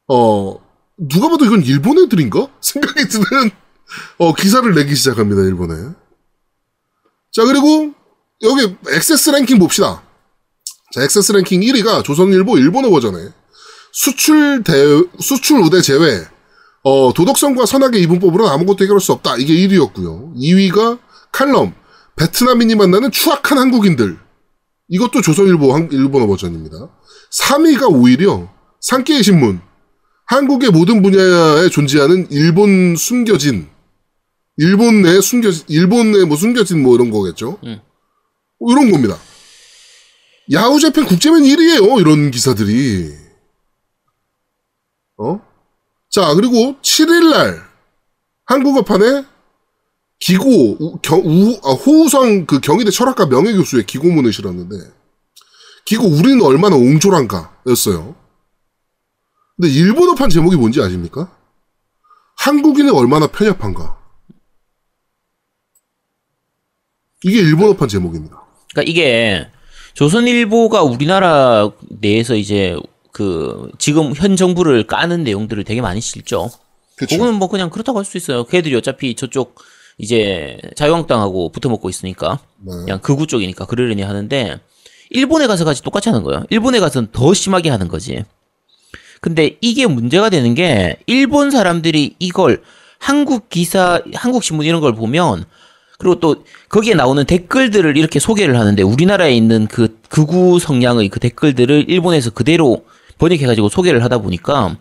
[0.09, 0.59] 어,
[0.99, 2.49] 누가 봐도 이건 일본 애들인가?
[2.61, 3.51] 생각이 드는,
[4.19, 5.95] 어, 기사를 내기 시작합니다, 일본에.
[7.31, 7.93] 자, 그리고,
[8.43, 10.03] 여기, 액세스 랭킹 봅시다.
[10.93, 13.29] 자, 액세스 랭킹 1위가 조선일보 일본어 버전에,
[13.93, 14.73] 수출 대,
[15.21, 16.27] 수출 우대 제외,
[16.83, 19.37] 어, 도덕성과 선악의 이분법으로는 아무것도 해결할 수 없다.
[19.37, 20.35] 이게 1위였고요.
[20.35, 20.99] 2위가
[21.31, 21.73] 칼럼,
[22.17, 24.19] 베트남인이 만나는 추악한 한국인들.
[24.89, 26.77] 이것도 조선일보 한- 일본어 버전입니다.
[27.33, 29.61] 3위가 오히려 산케이 신문.
[30.27, 33.69] 한국의 모든 분야에 존재하는 일본 숨겨진,
[34.57, 37.59] 일본 내 숨겨진, 일본 내뭐 숨겨진 뭐 이런 거겠죠?
[37.65, 37.81] 음.
[38.59, 39.19] 뭐 이런 겁니다.
[40.53, 43.13] 야후 재팬 국제면 1위에요, 이런 기사들이.
[45.19, 45.41] 어?
[46.11, 47.63] 자, 그리고 7일 날
[48.47, 49.25] 한국어판에
[50.21, 54.77] 기고 우, 경, 우, 아, 호우성 그 경희대 철학과 명예교수의 기고문을 실었는데
[55.85, 58.15] 기고 우리는 얼마나 옹졸한가였어요.
[59.57, 61.31] 근데 일본어판 제목이 뭔지 아십니까?
[62.39, 63.99] 한국인은 얼마나 편협한가.
[67.23, 68.43] 이게 일본어판 제목입니다.
[68.73, 69.49] 그러니까 이게
[69.95, 72.77] 조선일보가 우리나라 내에서 이제
[73.13, 76.51] 그 지금 현 정부를 까는 내용들을 되게 많이 실죠.
[76.97, 78.45] 그거는 뭐 그냥 그렇다고 할 수 있어요.
[78.45, 79.55] 걔들이 어차피 저쪽
[79.99, 82.73] 이제 자유한국당하고 붙어먹고 있으니까 네.
[82.73, 84.61] 그냥 극우 쪽이니까 그러려니 하는데
[85.11, 86.45] 일본에 가서 같이 똑같이 하는 거예요.
[86.51, 88.25] 일본에 가서는 더 심하게 하는 거지.
[89.21, 92.63] 근데 이게 문제가 되는 게 일본 사람들이 이걸
[92.99, 95.45] 한국 기사, 한국 신문 이런 걸 보면
[95.99, 101.87] 그리고 또 거기에 나오는 댓글들을 이렇게 소개를 하는데 우리나라에 있는 그 극우 성향의 그 댓글들을
[101.89, 102.85] 일본에서 그대로
[103.19, 104.77] 번역해가지고 소개를 하다 보니까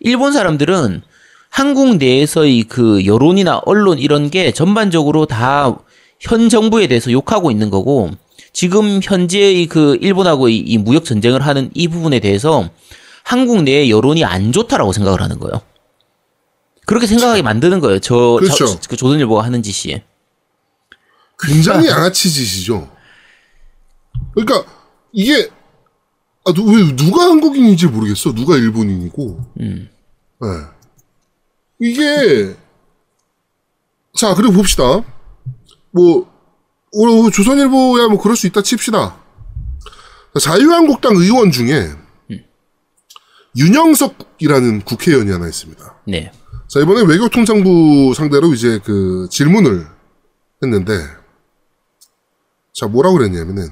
[0.00, 1.02] 일본 사람들은
[1.50, 5.76] 한국 내에서의 그 여론이나 언론 이런 게 전반적으로 다
[6.20, 8.10] 현 정부에 대해서 욕하고 있는 거고
[8.52, 12.68] 지금 현재의 그 일본하고 이, 이 무역 전쟁을 하는 이 부분에 대해서
[13.22, 15.60] 한국 내의 여론이 안 좋다라고 생각을 하는 거예요.
[16.86, 18.00] 그렇게 생각하게 만드는 거예요.
[18.00, 18.66] 저, 그렇죠.
[18.66, 20.02] 저- 그 조선일보가 하는 짓이.
[21.38, 22.90] 굉장히 양아치 짓이죠.
[24.34, 24.64] 그러니까
[25.12, 25.50] 이게
[26.44, 28.34] 아, 누, 왜 누가 한국인인지 모르겠어.
[28.34, 29.40] 누가 일본인이고.
[29.60, 29.88] 음.
[30.40, 30.48] 네.
[31.80, 32.56] 이게
[34.16, 35.04] 자 그리고 봅시다.
[35.90, 36.30] 뭐
[36.94, 39.16] 어, 조선일보야 뭐 그럴 수 있다 칩시다.
[40.40, 41.90] 자유한국당 의원 중에
[43.56, 46.02] 윤영석이라는 국회의원이 하나 있습니다.
[46.06, 46.30] 네.
[46.68, 49.86] 자, 이번에 외교통상부 상대로 이제 그 질문을
[50.62, 50.92] 했는데,
[52.74, 53.70] 자, 뭐라고 그랬냐면은,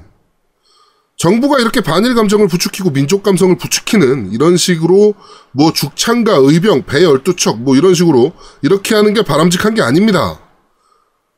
[1.17, 5.15] 정부가 이렇게 반일 감정을 부추기고 민족 감성을 부추기는 이런 식으로
[5.53, 10.39] 뭐 죽창가, 의병, 배 12척 뭐 이런 식으로 이렇게 하는 게 바람직한 게 아닙니다.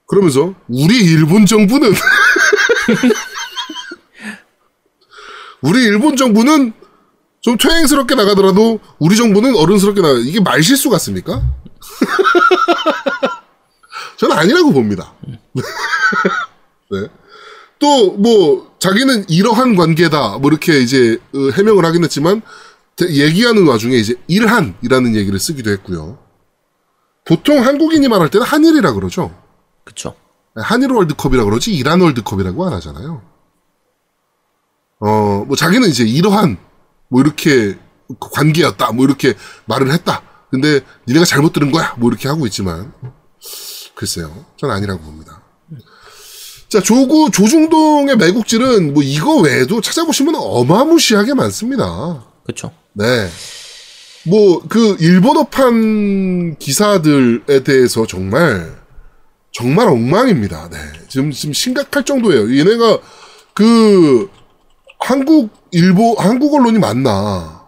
[0.09, 1.93] 그러면서 우리 일본 정부는
[5.63, 6.73] 우리 일본 정부는
[7.41, 11.43] 좀 퇴행스럽게 나가더라도 우리 정부는 어른스럽게 나가 이게 말실수 같습니까?
[14.19, 15.15] 저는 아니라고 봅니다.
[16.91, 17.07] 네.
[17.79, 22.43] 또 뭐 자기는 이러한 관계다 뭐 이렇게 이제 어, 해명을 하긴 했지만
[22.97, 26.19] 대- 얘기하는 와중에 이제 일한이라는 얘기를 쓰기도 했고요.
[27.25, 29.35] 보통 한국인이 말할 때는 한일이라 그러죠.
[29.85, 30.15] 그쵸.
[30.57, 33.23] 한일 월드컵이라 그러지 이란 월드컵이라고 안 하잖아요.
[35.01, 36.57] 어, 뭐 자기는 이제 이러한
[37.09, 37.79] 뭐 이렇게
[38.19, 39.35] 관계였다 뭐 이렇게
[39.67, 40.23] 말을 했다.
[40.51, 42.93] 근데 니네가 잘못 들은 거야 뭐 이렇게 하고 있지만
[43.95, 45.43] 글쎄요, 전 아니라고 봅니다.
[46.69, 52.25] 자, 조구 조중동의 매국질은 뭐 이거 외에도 찾아보시면 어마무시하게 많습니다.
[52.45, 52.73] 그쵸.
[52.93, 53.29] 네.
[54.27, 58.79] 뭐, 그, 일본어판 기사들에 대해서 정말,
[59.53, 60.69] 정말 엉망입니다.
[60.69, 60.77] 네.
[61.09, 62.55] 지금, 지금 심각할 정도예요.
[62.59, 62.99] 얘네가,
[63.55, 64.29] 그,
[65.01, 67.67] 한국, 일본, 한국 언론이 맞나.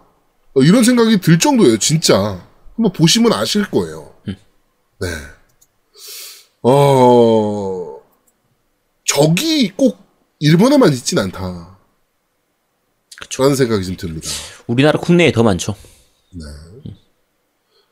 [0.53, 2.45] 어, 이런 생각이 들 정도예요, 진짜.
[2.75, 4.11] 한번 보시면 아실 거예요.
[4.25, 5.07] 네.
[6.61, 7.80] 어,
[9.15, 9.97] 적이 꼭
[10.39, 11.77] 일본에만 있진 않다.
[13.37, 14.27] 라는 생각이 좀 듭니다.
[14.67, 15.75] 우리나라 국내에 더 많죠.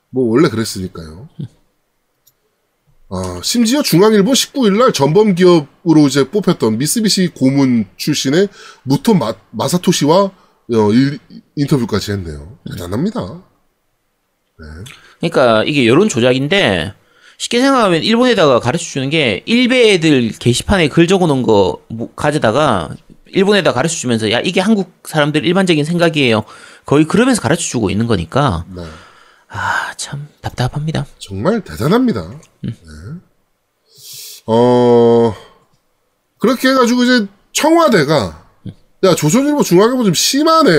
[0.10, 1.30] 뭐 원래 그랬으니까요.
[3.12, 8.50] 아, 심지어 중앙일보 19일 날 전범 기업으로 이제 뽑혔던 미쓰비시 고문 출신의
[8.84, 10.18] 무토 마, 마사토시와
[10.72, 11.20] 어, 일-
[11.56, 12.60] 인터뷰까지 했네요.
[12.72, 13.44] 대단합니다.
[15.20, 16.94] 그러니까 이게 여론 조작인데
[17.39, 22.89] 쉽게 생각하면 일본에다가 가르쳐 주는 게 일베 애들 게시판에 글 적어 놓은 거 뭐- 가져다가
[23.28, 26.43] 일본에다 가르쳐 주면서 야 이게 한국 사람들 일반적인 생각이에요.
[26.86, 28.84] 거의 그러면서 가르쳐 주고 있는 거니까 네.
[29.47, 31.06] 아참 답답합니다.
[31.17, 32.30] 정말 대단합니다.
[32.62, 32.73] 네.
[34.45, 35.34] 어,
[36.39, 38.45] 그렇게 해가지고 이제 청와대가,
[39.04, 40.71] 야, 조선일보 중앙일보 좀 심하네.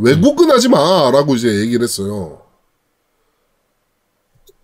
[0.00, 1.10] 왜곡은 하지 마.
[1.12, 2.42] 라고 이제 얘기를 했어요.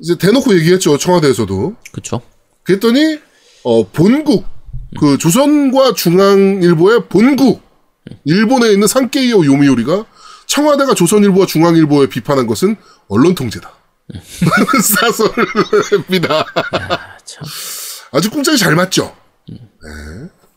[0.02, 0.98] 이제 대놓고 얘기했죠.
[0.98, 1.76] 청와대에서도.
[1.92, 2.20] 그렇죠.
[2.64, 3.20] 그랬더니,
[3.62, 4.44] 어, 본국,
[4.98, 7.62] 그 조선과 중앙일보의 본국,
[8.24, 10.04] 일본에 있는 산케이오 요미요리가
[10.46, 12.76] 청와대가 조선일보와 중앙일보에 비판한 것은
[13.08, 13.72] 언론 통제다.
[14.82, 16.44] 사설입니다.
[17.24, 17.44] 참.
[18.10, 19.16] 아주 꿍짝이 잘 맞죠?
[19.48, 19.58] 네.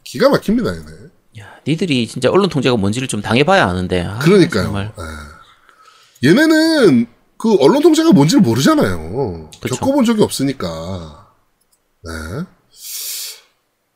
[0.04, 0.92] 기가 막힙니다, 얘네.
[1.40, 4.04] 야, 니들이 진짜 언론 통제가 뭔지를 좀 당해봐야 아는데.
[4.04, 4.92] 아, 그러니까요.
[6.24, 6.30] 예.
[6.30, 9.50] 얘네는 그 언론 통제가 뭔지를 모르잖아요.
[9.62, 9.76] 그쵸.
[9.76, 11.34] 겪어본 적이 없으니까.
[12.04, 12.12] 네.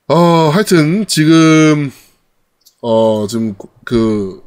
[0.07, 1.91] 어, 하여튼, 지금,
[2.81, 4.41] 어, 지금, 그,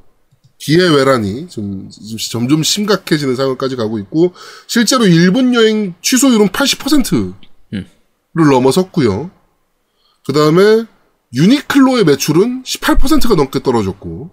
[0.59, 4.35] 기회외란이 좀, 좀 점점 심각해지는 상황까지 가고 있고,
[4.67, 7.85] 실제로 일본 여행 취소율은 80%를
[8.35, 9.31] 넘어섰고요.
[10.27, 10.85] 그 다음에,
[11.35, 14.31] 유니클로의 매출은 18%가 넘게 떨어졌고,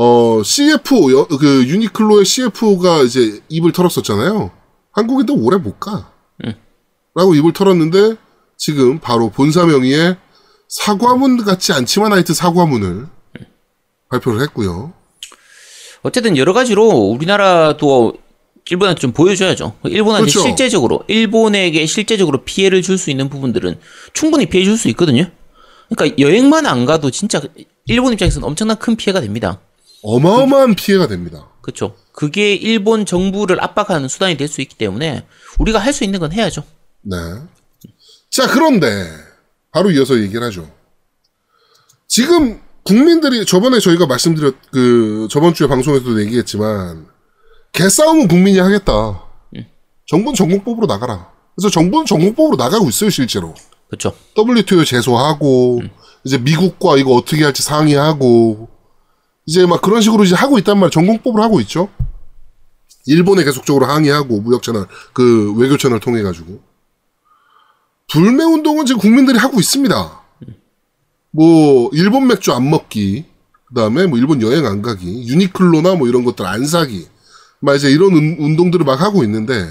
[0.00, 4.52] 어, CF, 여- 그, 유니클로의 CF가 이제 입을 털었었잖아요.
[4.92, 6.12] 한국인도 오래 못 가.
[7.16, 8.14] 라고 입을 털었는데,
[8.56, 10.16] 지금 바로 본사 명의의
[10.68, 13.06] 사과문 같지 않지만 하여튼 사과문을
[14.08, 14.92] 발표를 했고요.
[16.02, 18.14] 어쨌든 여러 가지로 우리나라도
[18.70, 19.74] 일본한테 좀 보여줘야죠.
[19.84, 20.40] 일본한테 그렇죠.
[20.40, 23.80] 실제적으로 일본에게 실제적으로 피해를 줄 수 있는 부분들은
[24.12, 25.24] 충분히 피해 줄 수 있거든요.
[25.88, 27.40] 그러니까 여행만 안 가도 진짜
[27.86, 29.60] 일본 입장에서는 엄청난 큰 피해가 됩니다.
[30.02, 31.48] 어마어마한 피해가 됩니다.
[31.62, 31.94] 그렇죠.
[32.12, 35.26] 그게 일본 정부를 압박하는 수단이 될 수 있기 때문에
[35.58, 36.62] 우리가 할 수 있는 건 해야죠.
[37.02, 37.16] 네.
[38.30, 39.06] 자, 그런데,
[39.72, 40.70] 바로 이어서 얘기를 하죠.
[42.06, 47.06] 지금, 국민들이, 저번에 저희가 말씀드렸, 그, 저번 주에 방송에서도 얘기했지만,
[47.72, 49.24] 개싸움은 국민이 하겠다.
[50.06, 51.30] 정부는 전공법으로 나가라.
[51.54, 53.54] 그래서 정부는 전공법으로 나가고 있어요, 실제로.
[53.88, 54.14] 그렇죠.
[54.36, 55.82] WTO 제소하고,
[56.24, 58.68] 이제 미국과 이거 어떻게 할지 상의하고,
[59.48, 60.90] 이제 막 그런 식으로 이제 하고 있단 말이에요.
[60.90, 61.88] 전공법을 하고 있죠.
[63.06, 66.60] 일본에 계속적으로 항의하고, 무역 채널, 그 외교 채널 통해 가지고.
[68.12, 70.20] 불매 운동은 지금 국민들이 하고 있습니다.
[71.30, 73.24] 뭐, 일본 맥주 안 먹기,
[73.64, 77.06] 그 다음에 뭐 일본 여행 안 가기, 유니클로나 뭐 이런 것들 안 사기,
[77.60, 79.66] 막 이제 이런 운- 운동들을 막 하고 있는데,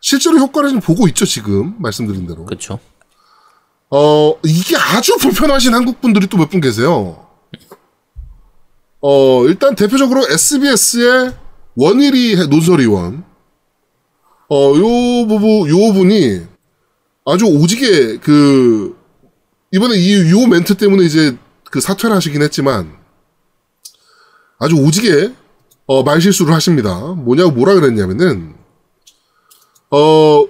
[0.00, 1.74] 실제로 효과를 좀 보고 있죠, 지금.
[1.78, 2.46] 말씀드린 대로.
[2.46, 2.78] 그렇죠.
[3.90, 7.26] 어, 이게 아주 불편하신 한국 분들이 또 몇 분 계세요.
[9.02, 11.32] 어, 일단 대표적으로 SBS의
[11.76, 13.24] 원일이 해- 논설위원.
[14.48, 16.42] 어, 요 부부, 요 분이
[17.24, 18.96] 아주 오지게 그,
[19.72, 21.36] 이번에 이, 요 멘트 때문에 이제
[21.70, 22.92] 그 사퇴를 하시긴 했지만,
[24.58, 25.32] 아주 오지게,
[25.86, 26.98] 어, 말실수를 하십니다.
[26.98, 28.54] 뭐냐고 뭐라 그랬냐면은,
[29.90, 30.44] 어,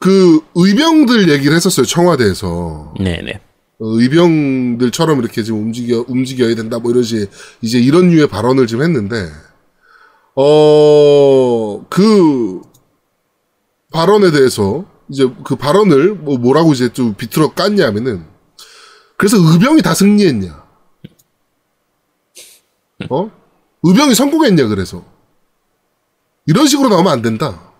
[0.00, 3.40] 그 의병들 얘기를 했었어요 청와대에서 네네.
[3.78, 9.30] 어, 의병들처럼 이렇게 지금 움직여 움직여야 된다 뭐식 이제 이런 류의 발언을 지금 했는데
[10.34, 12.62] 어 그
[13.92, 18.24] 발언에 대해서 이제 그 발언을 뭐 뭐라고 이제 좀 비틀어 깠냐면은
[19.16, 20.64] 그래서 의병이 다 승리했냐?
[23.10, 23.30] 어?
[23.84, 25.04] 의병이 성공했냐, 그래서.
[26.46, 27.72] 이런 식으로 나오면 안 된다.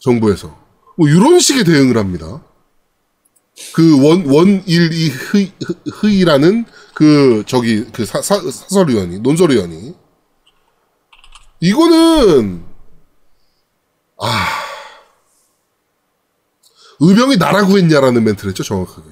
[0.00, 0.56] 정부에서.
[0.96, 2.42] 뭐, 이런 식의 대응을 합니다.
[3.74, 9.94] 그 원, 원일이 흐, 흐, 흐이라는 그, 저기, 그 사, 사, 사설위원이, 논설위원이.
[11.60, 12.64] 이거는,
[14.18, 14.46] 아.
[17.00, 19.08] 의병이 나라고 했냐라는 멘트를 했죠, 정확하게.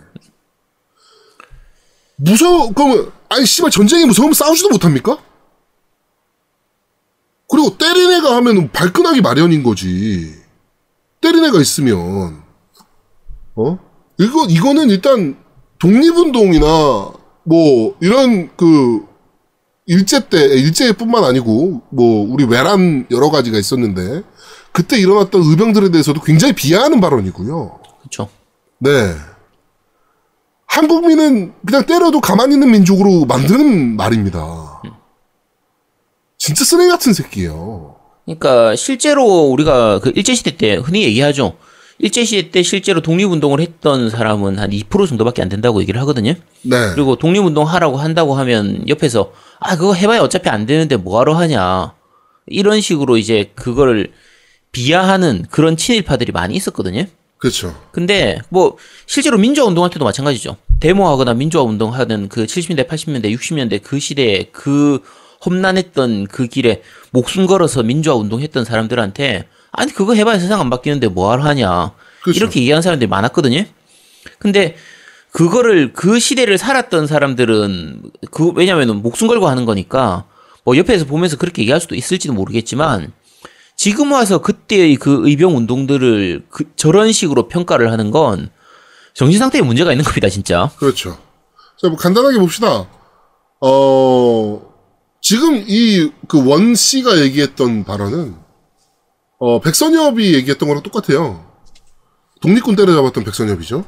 [2.17, 5.23] 무서워, 그러면, 아니, 씨발, 전쟁이 무서우면 싸우지도 못합니까?
[7.49, 10.39] 그리고 때린 애가 하면 발끈하기 마련인 거지.
[11.21, 12.43] 때린 애가 있으면.
[13.55, 13.88] 어?
[14.19, 15.37] 이거, 이거는 일단,
[15.79, 16.67] 독립운동이나,
[17.45, 19.07] 뭐, 이런, 그,
[19.87, 24.23] 일제 때, 일제뿐만 아니고, 뭐, 우리 외란 여러 가지가 있었는데,
[24.73, 27.81] 그때 일어났던 의병들에 대해서도 굉장히 비하하는 발언이고요.
[28.01, 28.29] 그렇죠.
[28.79, 29.15] 네.
[30.67, 34.83] 한국민은 그냥 때려도 가만히 있는 민족으로 만드는 말입니다.
[36.37, 37.97] 진짜 쓰레기 같은 새끼예요.
[38.25, 41.57] 그러니까 실제로 우리가 그 일제 시대 때 흔히 얘기하죠.
[42.01, 46.35] 일제 시대 때 실제로 독립운동을 했던 사람은 한 2% 정도밖에 안 된다고 얘기를 하거든요.
[46.63, 46.91] 네.
[46.95, 51.95] 그리고 독립운동 하라고 한다고 하면 옆에서 아 그거 해봐야 어차피 안 되는데 뭐하러 하냐
[52.47, 54.13] 이런 식으로 이제 그거를
[54.71, 57.07] 비하하는 그런 친일파들이 많이 있었거든요.
[57.39, 57.75] 그렇죠.
[57.93, 60.57] 근데 뭐 실제로 민주화 운동할 때도 마찬가지죠.
[60.81, 65.01] 데모하거나 민주화 운동하는 그 70년대, 80년대, 60년대 그 시대에 그
[65.45, 71.43] 험난했던 그 길에 목숨 걸어서 민주화 운동했던 사람들한테 아니 그거 해봐야 세상 안 바뀌는데 뭐하러
[71.45, 72.37] 하냐 그렇죠.
[72.39, 73.65] 이렇게 얘기하는 사람들이 많았거든요.
[74.39, 74.77] 근데
[75.33, 80.25] 그거를 그 시대를 살았던 사람들은 그 왜냐면은 목숨 걸고 하는 거니까
[80.65, 83.13] 뭐 옆에서 보면서 그렇게 얘기할 수도 있을지도 모르겠지만
[83.77, 88.51] 지금 와서 그때의 그 의병 운동들을 그 저런 식으로 평가를 하는 건
[89.15, 90.71] 정신 상태에 문제가 있는 겁니다, 진짜.
[90.79, 91.17] 그렇죠.
[91.81, 92.89] 자, 뭐 간단하게 봅시다.
[93.61, 94.63] 어,
[95.21, 98.35] 지금 이 그 원 씨가 얘기했던 발언은
[99.39, 101.45] 어, 백선엽이 얘기했던 거랑 똑같아요.
[102.41, 103.85] 독립군 때려잡았던 백선엽이죠.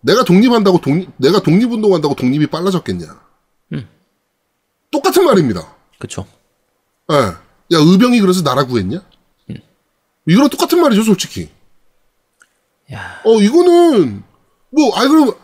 [0.00, 3.06] 내가 독립한다고 독립, 내가 독립운동한다고 독립이 빨라졌겠냐.
[4.90, 5.74] 똑같은 말입니다.
[5.98, 6.26] 그쵸.
[7.10, 7.14] 예.
[7.16, 7.36] 야,
[7.70, 9.02] 의병이 그래서 나라 구했냐?
[10.26, 11.48] 이거랑 똑같은 말이죠, 솔직히.
[12.92, 13.20] 야.
[13.24, 14.22] 어, 이거는,
[14.70, 15.34] 뭐, 아니, 그럼,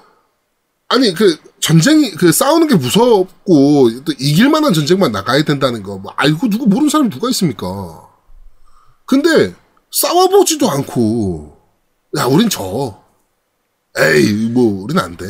[0.88, 6.12] 아니, 그, 전쟁이, 그, 싸우는 게 무섭고, 또 이길 만한 전쟁만 나가야 된다는 거, 뭐,
[6.16, 8.07] 알고 누구 모르는 사람이 누가 있습니까?
[9.08, 9.54] 근데,
[9.90, 11.56] 싸워보지도 않고,
[12.18, 13.02] 야, 우린 져.
[13.98, 15.24] 에이, 뭐, 우린 안 돼.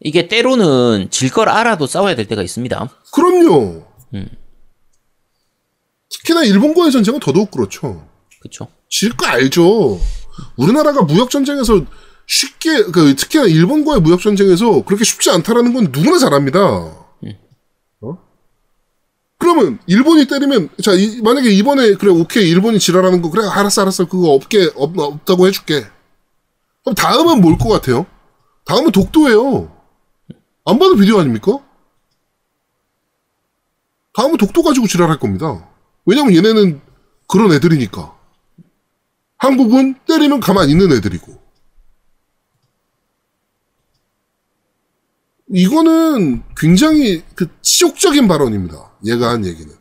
[0.00, 2.90] 이게 때로는 질 걸 알아도 싸워야 될 때가 있습니다.
[3.12, 3.84] 그럼요.
[6.10, 8.04] 특히나 일본과의 전쟁은 더더욱 그렇죠.
[8.40, 8.66] 그쵸.
[8.90, 10.00] 질거 알죠.
[10.56, 11.80] 우리나라가 무역 전쟁에서
[12.26, 17.01] 쉽게 그 특히나 일본과의 무역 전쟁에서 그렇게 쉽지 않다라는 건 누구나 잘 압니다.
[19.42, 19.54] 어?
[19.54, 24.06] 그러면 일본이 때리면 자 이- 만약에 이번에 그래 오케이 일본이 지랄하는 거 그래 알았어 알았어
[24.06, 25.84] 그거 없게 없, 없다고 해줄게.
[26.84, 28.06] 그럼 다음은 뭘 것 같아요?
[28.64, 29.70] 다음은 독도예요.
[30.64, 31.58] 안 봐도 비디오 아닙니까?
[34.14, 35.68] 다음은 독도 가지고 지랄할 겁니다.
[36.06, 36.80] 왜냐면 얘네는
[37.28, 38.16] 그런 애들이니까.
[39.38, 41.40] 한국은 때리면 가만히 있는 애들이고.
[45.54, 48.91] 이거는 굉장히 그 치욕적인 발언입니다.
[49.04, 49.72] 얘가 한 얘기는.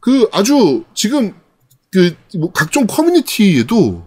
[0.00, 1.34] 그 아주 지금
[1.90, 4.06] 그 뭐 각종 커뮤니티에도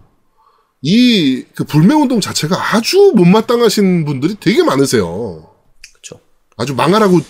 [0.82, 5.48] 이 그 불매 운동 자체가 아주 못마땅하신 분들이 되게 많으세요.
[5.94, 6.18] 그쵸.
[6.56, 7.20] 아주 망하라고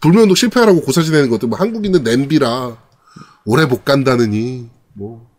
[0.00, 2.76] 불매 운동 실패하라고 고사지내는 것들 뭐 한국인은 냄비라
[3.44, 5.30] 오래 못 간다느니 뭐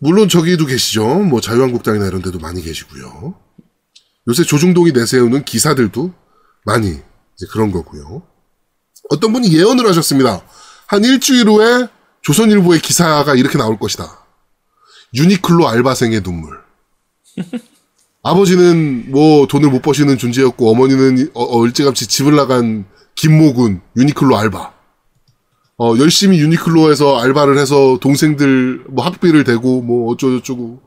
[0.00, 3.34] 물론 저기도 계시죠 뭐 자유한국당이나 이런 데도 많이 계시고요
[4.28, 6.12] 요새 조중동이 내세우는 기사들도
[6.64, 7.00] 많이
[7.36, 8.22] 이제 그런 거고요.
[9.10, 10.42] 어떤 분이 예언을 하셨습니다.
[10.86, 11.88] 한 일주일 후에
[12.22, 14.24] 조선일보의 기사가 이렇게 나올 것이다.
[15.14, 16.60] 유니클로 알바생의 눈물.
[18.22, 24.72] 아버지는 뭐 돈을 못 버시는 존재였고 어머니는 어, 어, 일찌감치 집을 나간 김모군 유니클로 알바.
[25.76, 30.80] 어 열심히 유니클로에서 알바를 해서 동생들 뭐 학비를 대고 뭐 어쩌고저쩌고.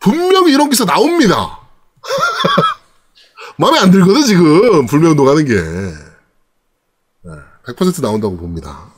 [0.00, 1.60] 분명히 이런 기사 나옵니다.
[3.58, 5.54] 마음에 안 들거든 지금 불매운동 하는 게.
[5.54, 7.32] 네,
[7.66, 8.90] 100% 나온다고 봅니다.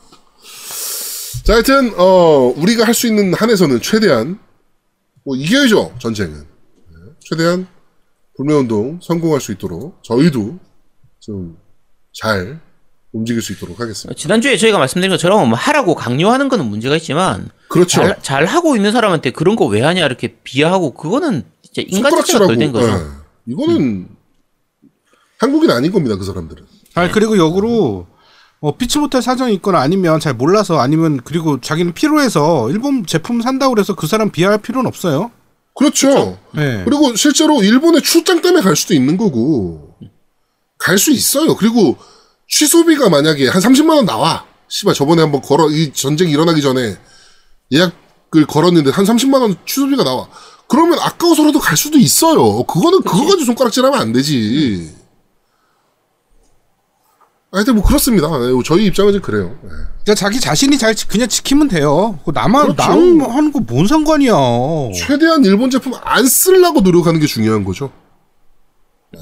[1.44, 4.38] 자 하여튼 어 우리가 할 수 있는 한에서는 최대한
[5.24, 6.44] 뭐 이겨야죠 전쟁은.
[7.20, 7.66] 최대한
[8.36, 10.58] 불매운동 성공할 수 있도록 저희도
[11.20, 11.56] 좀
[12.12, 12.58] 잘
[13.12, 14.18] 움직일 수 있도록 하겠습니다.
[14.20, 18.00] 지난주에 저희가 말씀드린 것처럼 뭐 하라고 강요하는 거는 문제가 있지만 그렇죠.
[18.02, 22.46] 잘, 잘 하고 있는 사람한테 그런 거 왜 하냐 이렇게 비하하고 그거는 진짜 인간 자체가
[22.48, 22.88] 덜된 거죠.
[22.88, 23.52] 예.
[23.52, 24.08] 이거는
[25.40, 26.16] 한국인 아닌 겁니다.
[26.16, 26.64] 그 사람들은.
[26.94, 28.06] 아 그리고 역으로
[28.60, 33.74] 어, 피치 못할 사정이 있거나 아니면 잘 몰라서 아니면 그리고 자기는 필요해서 일본 제품 산다고
[33.74, 35.30] 그래서 그 사람 비하할 필요는 없어요.
[35.74, 36.38] 그렇죠.
[36.52, 36.82] 네.
[36.84, 39.96] 그리고 실제로 일본에 출장 때문에 갈 수도 있는 거고
[40.78, 41.56] 갈 수 있어요.
[41.56, 41.96] 그리고
[42.48, 44.44] 취소비가 만약에 한 30만 원 나와.
[44.68, 46.96] 씨발 저번에 한번 걸어 이 전쟁이 일어나기 전에
[47.72, 50.28] 예약을 걸었는데 한 30만 원 취소비가 나와.
[50.68, 52.62] 그러면 아까워서라도 갈 수도 있어요.
[52.64, 54.99] 그거는 그거 가지고 손가락질하면 안 되지.
[57.52, 58.28] 하여튼 뭐 그렇습니다.
[58.38, 59.58] 네, 저희 입장은 좀 그래요.
[59.62, 59.68] 네.
[59.70, 62.18] 그러니까 자기 자신이 잘 지- 그냥 지키면 돼요.
[62.24, 62.76] 그 나만 그렇죠.
[62.82, 64.32] 남 하는 거 뭔 상관이야.
[64.94, 67.90] 최대한 일본 제품 안 쓰려고 노력하는 게 중요한 거죠.
[69.12, 69.18] 네.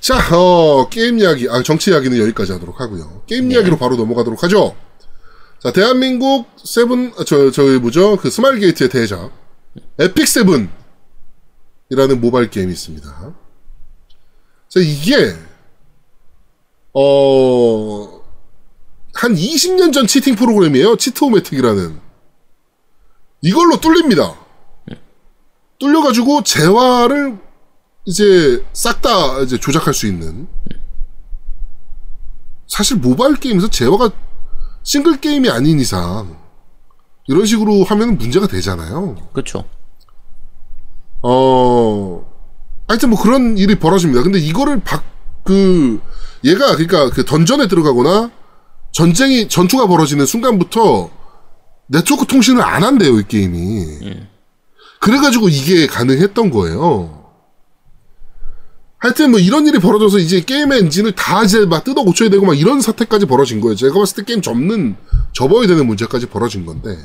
[0.00, 3.22] 자, 어, 게임 이야기, 아, 정치 이야기는 여기까지 하도록 하고요.
[3.26, 4.74] 게임 이야기로 바로 넘어가도록 하죠.
[5.62, 8.16] 자, 대한민국 세븐, 아, 저, 저, 뭐죠?
[8.16, 9.30] 그 스마일 게이트의 대작,
[10.00, 10.70] 에픽 세븐이라는
[12.20, 13.08] 모바일 게임이 있습니다.
[14.68, 15.36] 자, 이게,
[16.94, 18.22] 어,
[19.14, 20.96] 한 20년 전 cheating 프로그램이에요.
[20.96, 22.00] 치트오메틱이라는.
[23.42, 24.36] 이걸로 뚫립니다.
[25.78, 27.38] 뚫려가지고 재화를
[28.04, 30.46] 이제 싹 다 이제 조작할 수 있는.
[32.68, 34.10] 사실 모바일 게임에서 재화가
[34.82, 36.36] 싱글 게임이 아닌 이상
[37.28, 39.16] 이런 식으로 하면 문제가 되잖아요.
[39.32, 39.64] 그렇죠.
[41.22, 42.24] 어,
[42.88, 44.22] 하여튼 뭐 그런 일이 벌어집니다.
[44.22, 45.04] 근데 이거를 박,
[45.44, 46.00] 그,
[46.44, 48.30] 얘가 그러니까 그 던전에 들어가거나
[48.92, 51.10] 전쟁이, 전투가 벌어지는 순간부터
[51.86, 54.26] 네트워크 통신을 안 한대요, 이 게임이.
[55.00, 57.22] 그래가지고 이게 가능했던 거예요.
[58.98, 62.56] 하여튼 뭐 이런 일이 벌어져서 이제 게임의 엔진을 다 이제 막 뜯어 고쳐야 되고 막
[62.56, 63.74] 이런 사태까지 벌어진 거예요.
[63.74, 64.96] 제가 봤을 때 게임 접는,
[65.32, 66.96] 접어야 되는 문제까지 벌어진 건데.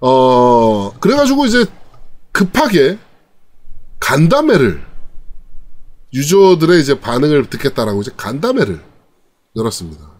[0.00, 1.66] 어, 그래가지고 이제
[2.32, 2.98] 급하게
[4.00, 4.82] 간담회를
[6.12, 8.82] 유저들의 이제 반응을 듣겠다라고 이제 간담회를
[9.56, 10.16] 열었습니다.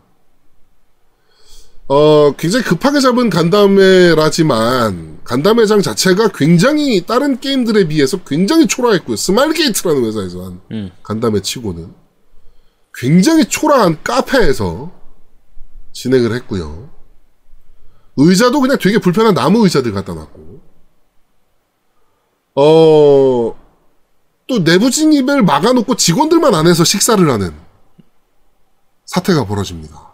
[1.88, 9.16] 어, 굉장히 급하게 잡은 간담회라지만 간담회장 자체가 굉장히 다른 게임들에 비해서 굉장히 초라했고요.
[9.16, 10.90] 스마일게이트라는 회사에서 한 음.
[11.02, 11.92] 간담회 치고는
[12.94, 14.92] 굉장히 초라한 카페에서
[15.92, 16.90] 진행을 했고요.
[18.16, 20.60] 의자도 그냥 되게 불편한 나무 의자들 갖다 놨고
[22.54, 23.65] 어,
[24.48, 27.52] 또 내부 진입을 막아놓고 직원들만 안에서 식사를 하는
[29.06, 30.06] 사태가 벌어집니다.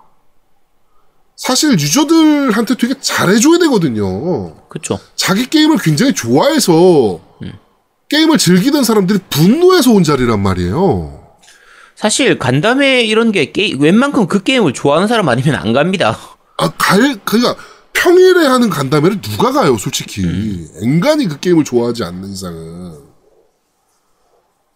[1.36, 4.54] 사실 유저들한테 되게 잘해줘야 되거든요.
[4.68, 4.98] 그렇죠.
[5.16, 7.20] 자기 게임을 굉장히 좋아해서
[8.08, 11.20] 게임을 즐기던 사람들이 분노해서 온 자리란 말이에요.
[11.96, 16.18] 사실 간담회 이런 게 게임 웬만큼 그 게임을 좋아하는 사람 아니면 안 갑니다.
[16.58, 17.56] 아, 갈, 그니까,
[17.92, 20.22] 평일에 하는 간담회를 누가 가요, 솔직히.
[20.82, 23.01] 앵간히 그 게임을 좋아하지 않는 이상은.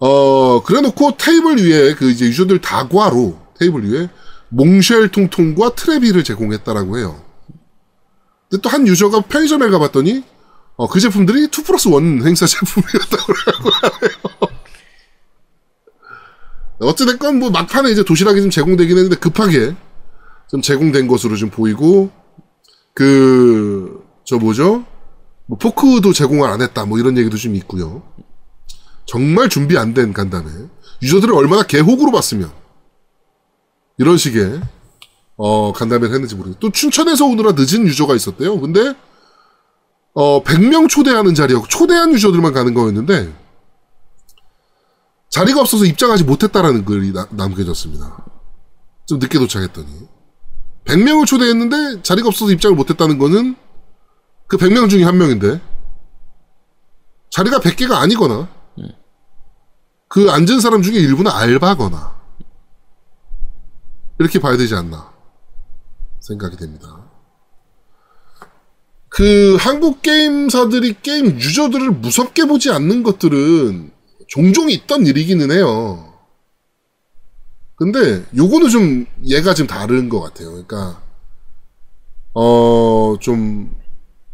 [0.07, 4.09] 어, 그래 놓고 테이블 위에 그 이제 유저들 다과로 테이블 위에
[4.51, 7.21] 몽쉘 통통과 트레비를 제공했다라고 해요.
[8.49, 10.23] 근데 또 한 유저가 편의점에 가봤더니,
[10.77, 13.71] 어, 그 제품들이 2 플러스 1 행사 제품이었다고 하고
[16.79, 19.75] 어찌됐건 뭐 막판에 이제 도시락이 좀 제공되긴 했는데 급하게
[20.49, 22.11] 좀 제공된 것으로 좀 보이고
[22.95, 24.85] 그 저 뭐죠?
[25.47, 28.03] 뭐 포크도 제공을 안 했다 뭐 이런 얘기도 좀 있고요.
[29.07, 30.51] 정말 준비 안 된 간담회.
[31.03, 32.51] 유저들을 얼마나 개호구로 봤으면
[33.99, 34.61] 이런 식의
[35.37, 36.59] 어 간담회를 했는지 모르겠어요.
[36.61, 38.59] 또 춘천에서 오느라 늦은 유저가 있었대요.
[38.61, 38.95] 근데
[40.15, 43.33] 어 100명 초대하는 자리였고 초대한 유저들만 가는 거였는데
[45.29, 48.25] 자리가 없어서 입장하지 못했다라는 글이 나- 남겨졌습니다.
[49.07, 49.87] 좀 늦게 도착했더니
[50.87, 53.55] 100명을 초대했는데 자리가 없어서 입장을 못했다는 거는
[54.47, 55.61] 그 100명 중에 한 명인데
[57.31, 58.49] 자리가 100개가 아니거나
[60.09, 62.17] 그 앉은 사람 중에 일부는 알바거나
[64.19, 65.13] 이렇게 봐야 되지 않나
[66.21, 67.05] 생각이 됩니다.
[69.09, 73.91] 그 한국 게임사들이 게임 유저들을 무섭게 보지 않는 것들은
[74.27, 76.13] 종종 있던 일이기는 해요.
[77.77, 80.51] 근데 요거는 좀 얘가 좀 다른 것 같아요.
[80.51, 81.03] 그러니까
[82.35, 83.75] 어 좀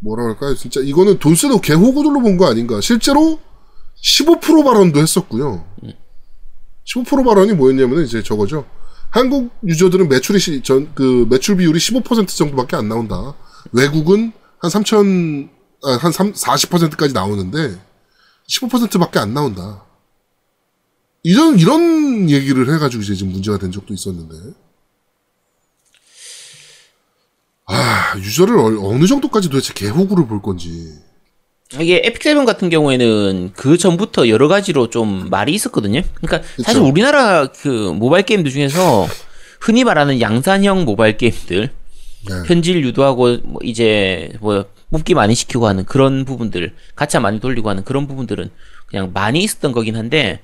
[0.00, 0.54] 뭐라 그럴까요?
[0.56, 2.80] 진짜 이거는 돈 쓰는 개호구들로 본 거 아닌가?
[2.80, 3.38] 실제로
[4.02, 5.64] 15% 발언도 했었고요.
[6.84, 8.66] 15% 발언이 뭐였냐면 이제 저거죠.
[9.10, 13.34] 한국 유저들은 매출이 시- 전, 그 매출 비율이 15% 정도밖에 안 나온다.
[13.72, 15.48] 외국은 한 3천
[15.84, 17.78] 아, 한 3, 40%까지 나오는데
[18.48, 19.84] 15%밖에 안 나온다.
[21.24, 24.34] 이런 이런 얘기를 해가지고 이제 지금 문제가 된 적도 있었는데.
[27.66, 30.98] 아 유저를 얼- 어느 정도까지 도대체 개호구를 볼 건지.
[31.80, 36.02] 이게 에픽 세븐 같은 경우에는 그 전부터 여러 가지로 좀 말이 있었거든요.
[36.20, 36.86] 그러니까 사실 그쵸.
[36.86, 39.06] 우리나라 그 모바일 게임들 중에서
[39.60, 41.70] 흔히 말하는 양산형 모바일 게임들
[42.28, 42.42] 네.
[42.46, 47.82] 현질 유도하고 뭐 이제 뭐 뽑기 많이 시키고 하는 그런 부분들 가차 많이 돌리고 하는
[47.84, 48.50] 그런 부분들은
[48.86, 50.40] 그냥 많이 있었던 거긴 한데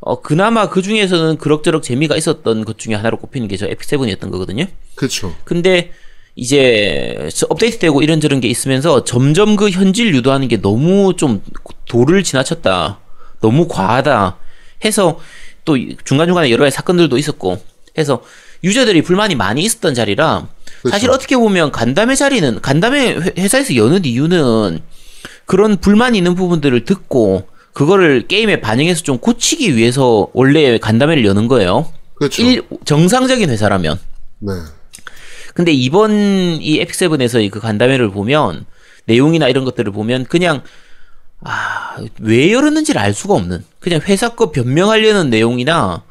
[0.00, 4.30] 어 그나마 그 중에서는 그럭저럭 재미가 있었던 것 중에 하나로 꼽히는 게 저 에픽 세븐이었던
[4.30, 4.66] 거거든요.
[4.94, 5.34] 그렇죠.
[5.44, 5.90] 근데
[6.34, 11.42] 이제 저 업데이트되고 이런저런 게 있으면서 점점 그 현질 유도하는 게 너무 좀
[11.86, 13.00] 도를 지나쳤다.
[13.40, 14.36] 너무 과하다.
[14.84, 15.18] 해서
[15.64, 17.60] 또 중간중간에 여러 가지 사건들도 있었고
[17.98, 18.22] 해서
[18.64, 20.48] 유저들이 불만이 많이 있었던 자리라
[20.90, 21.12] 사실 그렇죠.
[21.12, 24.80] 어떻게 보면 간담회 자리는 간담회 회- 회사에서 여는 이유는
[25.46, 31.92] 그런 불만이 있는 부분들을 듣고 그거를 게임에 반영해서 좀 고치기 위해서 원래 간담회를 여는 거예요.
[32.14, 32.42] 그렇죠.
[32.42, 33.98] 일, 정상적인 회사라면.
[34.40, 34.52] 네.
[35.58, 38.64] 근데 이번 이 에픽 세븐에서 그 간담회를 보면
[39.06, 40.62] 내용이나 이런 것들을 보면 그냥
[41.40, 46.04] 아, 왜 열었는지를 알 수가 없는 그냥 회사 거 변명하려는 내용이나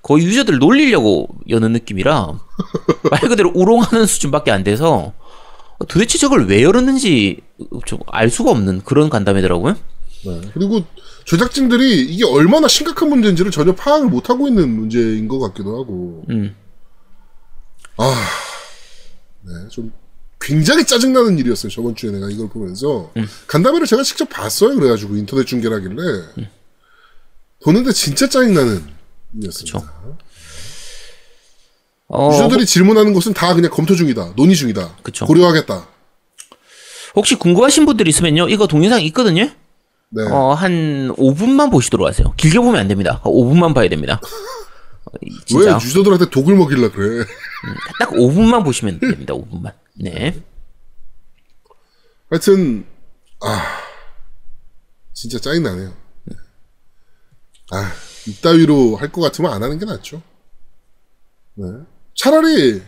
[0.00, 2.38] 거의 유저들 놀리려고 여는 느낌이라
[3.10, 5.12] 말 그대로 우롱하는 수준밖에 안 돼서
[5.88, 7.40] 도대체 저걸 왜 열었는지
[7.86, 9.74] 좀 알 수가 없는 그런 간담회더라고요.
[10.26, 10.40] 네.
[10.54, 10.84] 그리고
[11.24, 16.22] 제작진들이 이게 얼마나 심각한 문제인지를 전혀 파악을 못하고 있는 문제인 것 같기도 하고.
[16.30, 16.54] 음.
[17.96, 18.14] 아,
[19.46, 19.92] 네, 좀
[20.40, 21.70] 굉장히 짜증나는 일이었어요.
[21.70, 23.10] 저번 주에 내가 이걸 보면서.
[23.16, 23.26] 음.
[23.46, 24.74] 간담회를 제가 직접 봤어요.
[24.74, 26.02] 그래가지고 인터넷 중계를 하길래.
[26.38, 26.48] 음.
[27.62, 28.84] 보는데 진짜 짜증나는
[29.36, 29.92] 일이었습니다.
[32.08, 34.34] 어, 유저들이 질문하는 것은 다 그냥 검토 중이다.
[34.36, 34.96] 논의 중이다.
[35.02, 35.24] 그쵸.
[35.26, 35.88] 고려하겠다.
[37.16, 38.48] 혹시 궁금하신 분들 있으면요.
[38.48, 39.50] 이거 동영상 있거든요.
[40.10, 40.22] 네.
[40.30, 42.32] 어, 한 5분만 보시도록 하세요.
[42.36, 43.20] 길게 보면 안 됩니다.
[43.24, 44.20] 5분만 봐야 됩니다.
[45.14, 45.38] 어, 이- 왜
[45.70, 47.24] 진짜 유저들한테 독을 먹일라 그래.
[47.98, 49.34] 딱 5분만 보시면 됩니다.
[49.34, 49.72] 5분만.
[50.00, 50.42] 네.
[52.30, 52.84] 하여튼
[53.40, 53.62] 아
[55.12, 55.94] 진짜 짜증 나네요.
[57.70, 57.92] 아
[58.26, 60.22] 이따위로 할 것 같으면 안 하는 게 낫죠.
[61.54, 61.64] 네.
[62.16, 62.82] 차라리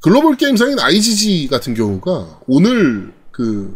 [0.00, 3.74] 글로벌 게임상인 IGG 같은 경우가 오늘 그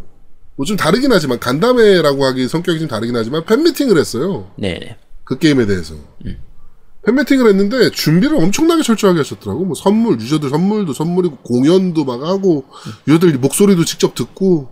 [0.56, 4.52] 뭐 좀 다르긴 하지만 간담회라고 하기 성격이 좀 다르긴 하지만 팬 미팅을 했어요.
[4.56, 4.96] 네, 네.
[5.24, 5.96] 그 게임에 대해서.
[7.06, 9.64] 팬미팅을 했는데 준비를 엄청나게 철저하게 하셨더라고.
[9.64, 12.64] 뭐 선물, 유저들 선물도 선물이고 공연도 막 하고
[13.06, 14.68] 유저들 목소리도 직접 듣고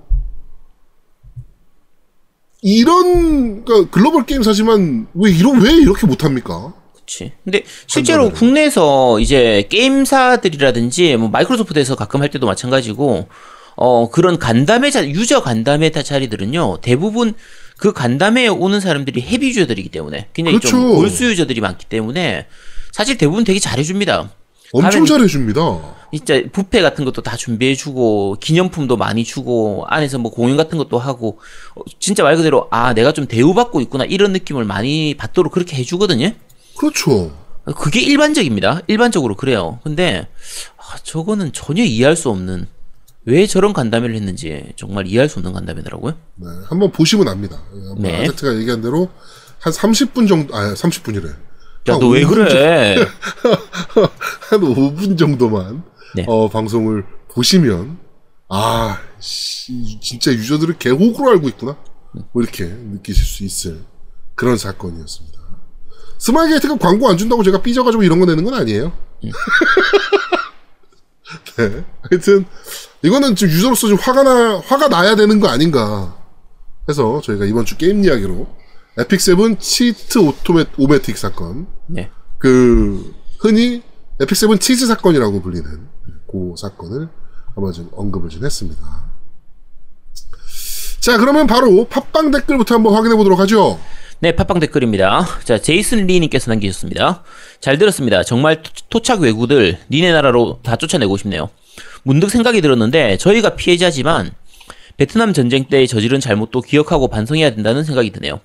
[2.63, 6.73] 이런 그러니까 글로벌 게임사지만 왜 이런 왜 이렇게 못 합니까?
[6.95, 7.33] 그치.
[7.45, 8.39] 근데 실제로 간단하네.
[8.39, 13.27] 국내에서 이제 게임사들이라든지 뭐 마이크로소프트에서 가끔 할 때도 마찬가지고
[13.75, 17.35] 어 그런 간담회 자 유저 간담회 타 자리들은요 대부분
[17.83, 20.95] 그 간담회에 오는 사람들이 헤비 유저들이기 때문에 굉장히 좀 그렇죠.
[20.95, 22.47] 골수 유저들이 많기 때문에
[22.93, 24.31] 사실 대부분 되게 잘해줍니다.
[24.73, 25.61] 엄청 잘해줍니다.
[26.13, 31.41] 진짜 뷔페 같은 것도 다 준비해주고 기념품도 많이 주고 안에서 뭐 공연 같은 것도 하고
[31.75, 36.31] 어, 진짜 말 그대로 아 내가 좀 대우받고 있구나 이런 느낌을 많이 받도록 그렇게 해주거든요.
[36.79, 37.37] 그렇죠.
[37.77, 38.83] 그게 일반적입니다.
[38.87, 39.81] 일반적으로 그래요.
[39.83, 40.29] 근데
[40.77, 42.69] 아, 저거는 전혀 이해할 수 없는
[43.25, 46.15] 왜 저런 간담회를 했는지 정말 이해할 수 없는 간담회더라고요.
[46.37, 47.63] 네, 한번 보시면 압니다.
[47.99, 48.23] 네.
[48.23, 49.09] 아제트가 얘기한 대로
[49.61, 51.35] 한 30분 정도, 아, 30분이래.
[51.89, 52.97] 야 너 왜 그래?
[54.51, 55.83] 한 5분 정도만
[56.15, 56.25] 네.
[56.29, 57.99] 어, 방송을 보시면
[58.49, 61.77] 아 씨, 진짜 유저들을 개호구로 알고 있구나
[62.33, 63.81] 뭐 이렇게 느끼실 수 있을
[64.37, 65.39] 그런 사건이었습니다.
[66.19, 68.93] 스마일 게이트가 광고 안 준다고 제가 삐져가지고 이런 거 내는 건 아니에요.
[71.57, 71.85] 네.
[72.11, 72.45] 하여튼
[73.03, 76.17] 이거는 지금 유저로서 좀 화가 나 화가 나야 되는 거 아닌가
[76.89, 78.47] 해서 저희가 이번 주 게임 이야기로
[78.99, 82.11] 에픽 세븐 치트 오토메 오메틱 사건 네.
[82.39, 83.83] 그 흔히
[84.21, 85.89] 에픽 세븐 cheat 사건이라고 불리는
[86.31, 87.09] 그 사건을
[87.55, 89.13] 한번 좀 언급을 좀 했습니다.
[91.01, 93.81] 자 그러면 바로 팟빵 댓글부터 한번 확인해 보도록 하죠.
[94.23, 95.27] 네, 팟빵 댓글입니다.
[95.43, 97.25] 자, 제이슨 리님께서 남기셨습니다.
[97.61, 98.23] 잘 들었습니다.
[98.23, 101.51] 정말 토- 토착 외구들 니네 나라로 다 쫓아내고 싶네요.
[102.05, 104.31] 문득 생각이 들었는데 저희가 피해자지만
[104.97, 108.39] 베트남 전쟁 때 저지른 잘못도 기억하고 반성해야 된다는 생각이 드네요.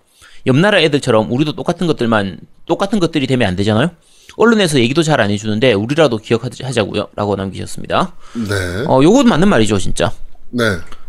[0.47, 3.91] 옆 나라 애들처럼 우리도 똑같은 것들만 똑같은 것들이 되면 안 되잖아요.
[4.37, 7.09] 언론에서 얘기도 잘 안 해주는데 우리라도 기억하자고요.
[7.15, 8.15] 라고 남기셨습니다.
[8.33, 10.11] 네, 어, 요건 맞는 말이죠, 진짜.
[10.49, 10.63] 네,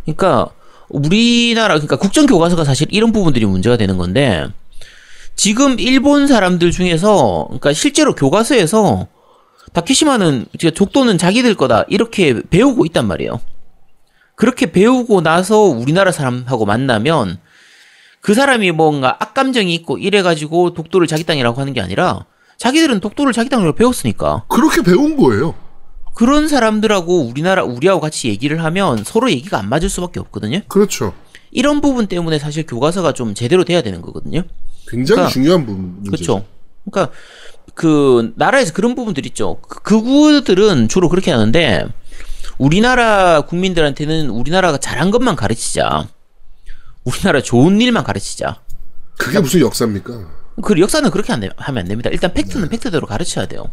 [0.05, 0.49] 그러니까
[0.89, 4.47] 우리나라 그러니까 국정 교과서가 사실 이런 부분들이 문제가 되는 건데
[5.35, 9.07] 지금 일본 사람들 중에서 그러니까 실제로 교과서에서
[9.73, 13.39] 다케시마는 족도는 자기들 거다 이렇게 배우고 있단 말이에요.
[14.35, 17.39] 그렇게 배우고 나서 우리나라 사람하고 만나면
[18.21, 22.25] 그 사람이 뭔가 악감정이 있고 이래가지고 독도를 자기 땅이라고 하는 게 아니라
[22.57, 25.55] 자기들은 독도를 자기 땅이라고 배웠으니까 그렇게 배운 거예요.
[26.19, 30.59] 그런 사람들하고 우리나라 우리하고 같이 얘기를 하면 서로 얘기가 안 맞을 수밖에 없거든요.
[30.67, 31.13] 그렇죠.
[31.49, 34.43] 이런 부분 때문에 사실 교과서가 좀 제대로 돼야 되는 거거든요.
[34.89, 36.03] 굉장히 그러니까- 중요한 부분.
[36.03, 36.45] 그렇죠.
[36.83, 37.15] 그러니까
[37.73, 39.61] 그 나라에서 그런 부분들 있죠.
[39.61, 41.85] 그 극우들은 주로 그렇게 하는데
[42.57, 46.09] 우리나라 국민들한테는 우리나라가 잘한 것만 가르치자.
[47.05, 48.59] 우리나라 좋은 일만 가르치자.
[49.17, 50.27] 그게 무슨 역사입니까?
[50.63, 52.09] 그 역사는 그렇게 안 돼- 하면 안 됩니다.
[52.11, 53.71] 일단 팩트는 팩트대로 가르쳐야 돼요.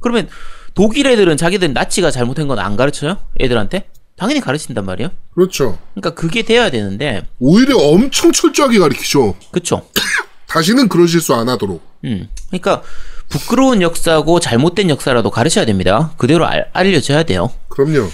[0.00, 0.28] 그러면
[0.76, 3.16] 독일 애들은 자기들 나치가 잘못한 건 안 가르쳐요?
[3.40, 3.88] 애들한테?
[4.16, 5.10] 당연히 가르친단 말이에요.
[5.34, 5.78] 그렇죠.
[5.94, 9.34] 그러니까 그게 돼야 되는데, 오히려 엄청 철저하게 가르치죠.
[9.50, 9.88] 그쵸?
[10.46, 11.82] 다시는 그런 실수 안 하도록.
[12.04, 12.28] 음.
[12.48, 12.82] 그러니까
[13.28, 16.12] 부끄러운 역사고 잘못된 역사라도 가르쳐야 됩니다.
[16.18, 17.50] 그대로 알, 알려줘야 돼요.
[17.68, 18.08] 그럼요.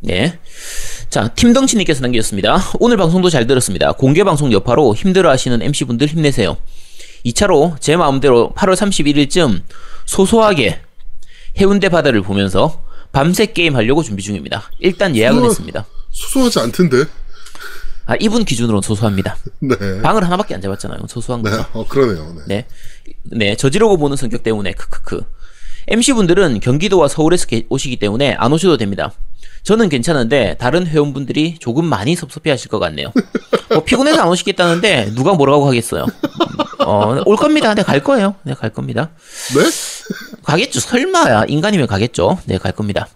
[0.00, 0.38] 네.
[1.08, 2.58] 자, 팀덩치님께서 남기셨습니다.
[2.80, 3.92] 오늘 방송도 잘 들었습니다.
[3.92, 6.56] 공개 방송 여파로 힘들어 하시는 MC분들 힘내세요.
[7.26, 9.62] 2차로 제 마음대로 8월 31일쯤
[10.04, 10.80] 소소하게
[11.58, 12.82] 해운대 바다를 보면서
[13.12, 14.70] 밤새 게임 하려고 준비 중입니다.
[14.80, 15.48] 일단 예약은 우와.
[15.48, 15.86] 했습니다.
[16.10, 17.04] 소소하지 않던데.
[18.06, 19.36] 아, 이분 기준으로는 소소합니다.
[19.60, 20.02] 네.
[20.02, 21.00] 방을 하나밖에 안 잡았잖아요.
[21.08, 21.50] 소소한 네.
[21.50, 21.64] 거죠.
[21.72, 22.34] 어, 그러네요.
[22.34, 22.42] 네.
[22.46, 22.66] 네.
[23.22, 25.22] 네, 저지르고 보는 성격 때문에 크크크.
[25.88, 29.12] MC분들은 경기도와 서울에서 게- 오시기 때문에 안 오셔도 됩니다.
[29.64, 33.12] 저는 괜찮은데 다른 회원분들이 조금 많이 섭섭해 하실 것 같네요.
[33.70, 36.06] 뭐 피곤해서 안 오시겠다는데 누가 뭐라고 하겠어요.
[36.80, 37.74] 어, 올 겁니다.
[37.74, 38.34] 네, 갈 거예요.
[38.42, 39.10] 네, 갈 겁니다.
[39.54, 40.40] 네?
[40.42, 40.80] 가겠죠.
[40.80, 41.44] 설마야.
[41.48, 42.38] 인간이면 가겠죠.
[42.44, 43.08] 네, 갈 겁니다.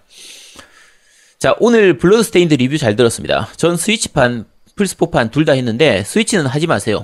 [1.38, 3.49] 자, 오늘 블러드스테인드 리뷰 잘 들었습니다.
[3.57, 4.46] 전 스위치판,
[4.76, 7.03] 플스4판 둘 다 했는데 스위치는 하지 마세요.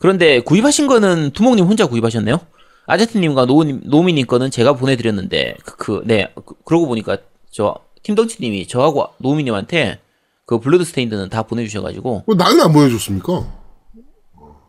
[0.00, 2.40] 그런데 구입하신 거는 두목님 혼자 구입하셨네요?
[2.86, 7.18] 아제트님과 노우님, 노미님 거는 제가 보내드렸는데, 그, 그, 네, 그, 그러고 보니까
[7.50, 7.74] 저,
[8.12, 10.00] 김덩치님이 저하고 노미님한테
[10.46, 13.46] 그 블러드 스테인드는 다 보내주셔가지고, 왜 나는 안 보내줬습니까?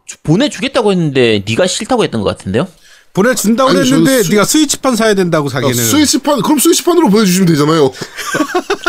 [0.06, 2.68] 주- 보내주겠다고 했는데, 네가 싫다고 했던 것 같은데요?
[3.14, 5.74] 보내준다고 아니, 했는데 스- 네가 스위치판 사야 된다고 아, 자기는.
[5.74, 7.92] 스위치판, 그럼 스위치판으로 보내주시면 되잖아요.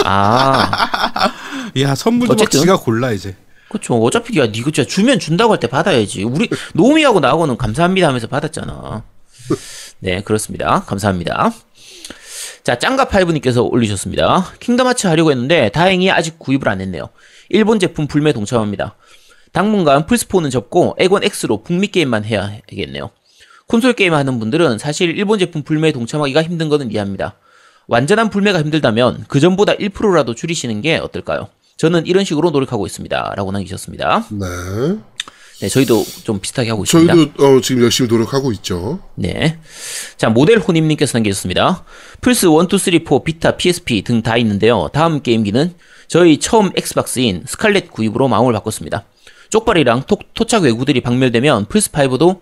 [0.04, 1.30] 아,
[1.78, 2.60] 야 선물도 막 어쨌든.
[2.60, 3.36] 지가 골라 이제.
[3.68, 3.94] 그쵸.
[4.02, 6.24] 어차피 야, 니가 진짜 주면 준다고 할 때 받아야지.
[6.24, 9.04] 우리 노미하고 나하고는 감사합니다 하면서 받았잖아.
[10.00, 10.82] 네, 그렇습니다.
[10.86, 11.52] 감사합니다.
[12.62, 14.52] 자, 짱가파이브님께서 올리셨습니다.
[14.60, 17.08] 킹덤 하츠 하려고 했는데 다행히 아직 구입을 안 했네요.
[17.48, 18.96] 일본 제품 불매 동참합니다.
[19.52, 23.10] 당분간 플스4는 접고 에곤 X로 북미 게임만 해야겠네요.
[23.66, 27.36] 콘솔 게임 하는 분들은 사실 일본 제품 불매에 동참하기가 힘든 거는 이해합니다.
[27.86, 31.48] 완전한 불매가 힘들다면 그 전보다 1%라도 줄이시는 게 어떨까요?
[31.76, 33.32] 저는 이런 식으로 노력하고 있습니다.
[33.36, 34.26] 라고 남기셨습니다.
[34.30, 34.98] 네.
[35.60, 37.12] 네, 저희도 좀 비슷하게 하고 있습니다.
[37.14, 39.00] 저희도 어, 지금 열심히 노력하고 있죠.
[39.14, 39.58] 네.
[40.16, 41.84] 자, 모델 호님님께서 남겨주셨습니다.
[42.22, 44.88] 플스 1, 2, 3, 4, 비타, PSP 등 다 있는데요.
[44.92, 45.74] 다음 게임기는
[46.08, 49.04] 저희 처음 엑스박스인 스칼렛 구입으로 마음을 바꿨습니다.
[49.50, 52.40] 쪽발이랑 토, 토착 왜구들이 박멸되면 플스5도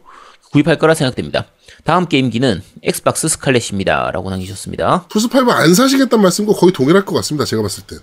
[0.53, 1.47] 구입할 거라 생각됩니다.
[1.85, 4.11] 다음 게임기는 엑스박스 스칼렛입니다.
[4.13, 5.07] 라고 남기셨습니다.
[5.09, 7.45] 플스5 안 사시겠다는 말씀과 거의 동일할 것 같습니다.
[7.45, 7.99] 제가 봤을 땐.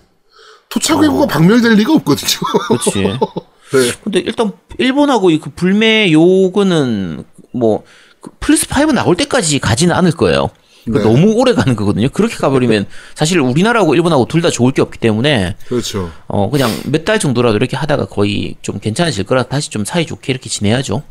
[0.70, 1.02] 토착 어.
[1.02, 2.40] 왜구가 박멸될 리가 없거든요.
[2.68, 3.20] 그렇지.
[3.72, 3.92] 네.
[4.04, 10.50] 근데 일단 일본하고 이 그 불매 요거는 뭐그 플스 5 나올 때까지 가지는 않을 거예요.
[10.86, 11.16] 그러니까 네.
[11.16, 12.10] 너무 오래 가는 거거든요.
[12.10, 12.86] 그렇게 가버리면
[13.16, 16.12] 사실 우리나라하고 일본하고 둘 다 좋을 게 없기 때문에 그렇죠.
[16.28, 20.32] 어 그냥 몇 달 정도라도 이렇게 하다가 거의 좀 괜찮아질 거라 다시 좀 사이 좋게
[20.32, 21.02] 이렇게 지내야죠.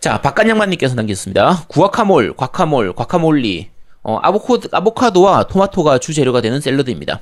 [0.00, 1.64] 자 박간양만님께서 남겼습니다.
[1.68, 3.68] 구아카몰, 과카몰, 과카몰리,
[4.02, 7.20] 어, 아보코, 아보카도와 토마토가 주 재료가 되는 샐러드입니다.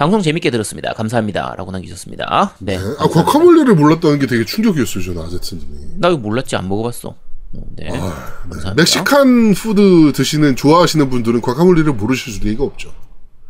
[0.00, 0.94] 방송 재밌게 들었습니다.
[0.94, 1.54] 감사합니다.
[1.58, 2.54] 라고 남기셨습니다.
[2.60, 2.78] 네.
[2.78, 2.82] 네.
[2.98, 5.66] 아, 과카몰리를 몰랐다는 게 되게 충격이었어요, 저는 아제트님이.
[5.98, 7.10] 나 이거 몰랐지 안 먹어봤어.
[7.10, 7.88] 어, 네.
[7.90, 8.74] 감사합니다.
[8.76, 12.94] Mexican food 드시는 좋아하시는 분들은 과카몰리를 모르실 리가 없죠.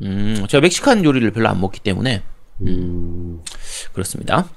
[0.03, 2.25] 음, 제가 멕시칸 요리를 별로 안 먹기 때문에
[2.63, 3.43] 음,
[3.93, 4.49] 그렇습니다.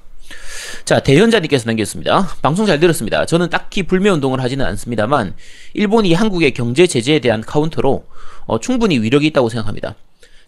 [0.84, 2.26] 자 대현자님께서 남겼습니다.
[2.42, 3.24] 방송 잘 들었습니다.
[3.24, 5.36] 저는 딱히 불매 운동을 하지는 않습니다만
[5.74, 8.04] 일본이 한국의 경제 제재에 대한 카운터로
[8.46, 9.94] 어, 충분히 위력이 있다고 생각합니다.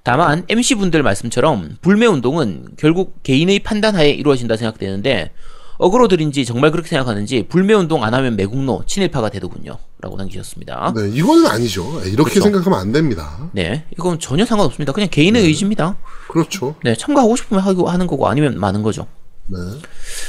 [0.07, 5.33] 다만 MC 분들 말씀처럼 불매 운동은 결국 개인의 판단하에 이루어진다 생각되는데
[5.79, 10.93] 어그로들인지 정말 그렇게 생각하는지 불매 운동 안 하면 매국노 친일파가 되더군요.라고 남기셨습니다.
[10.95, 12.01] 네, 이거는 아니죠.
[12.05, 12.43] 이렇게 그렇죠.
[12.43, 13.51] 생각하면 안 됩니다.
[13.51, 14.93] 네, 이건 전혀 상관없습니다.
[14.93, 15.97] 그냥 개인의 의지입니다.
[16.29, 16.77] 그렇죠.
[16.85, 19.09] 네, 참가하고 싶으면 하고 하는 거고 아니면 마는 거죠.
[19.49, 19.59] 네.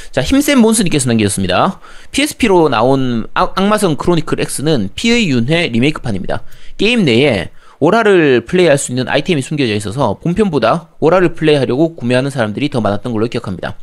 [0.10, 1.80] 자, 힘센 몬스님께서 남기셨습니다.
[2.10, 6.42] PSP로 나온 악, 악마성 크로니클 X는 피의 윤회 리메이크판입니다.
[6.78, 12.82] 게임 내에 오라를 플레이할 수 있는 아이템이 숨겨져 있어서 본편보다 오라를 플레이하려고 구매하는 사람들이 더
[12.82, 13.78] 많았던 걸로 기억합니다.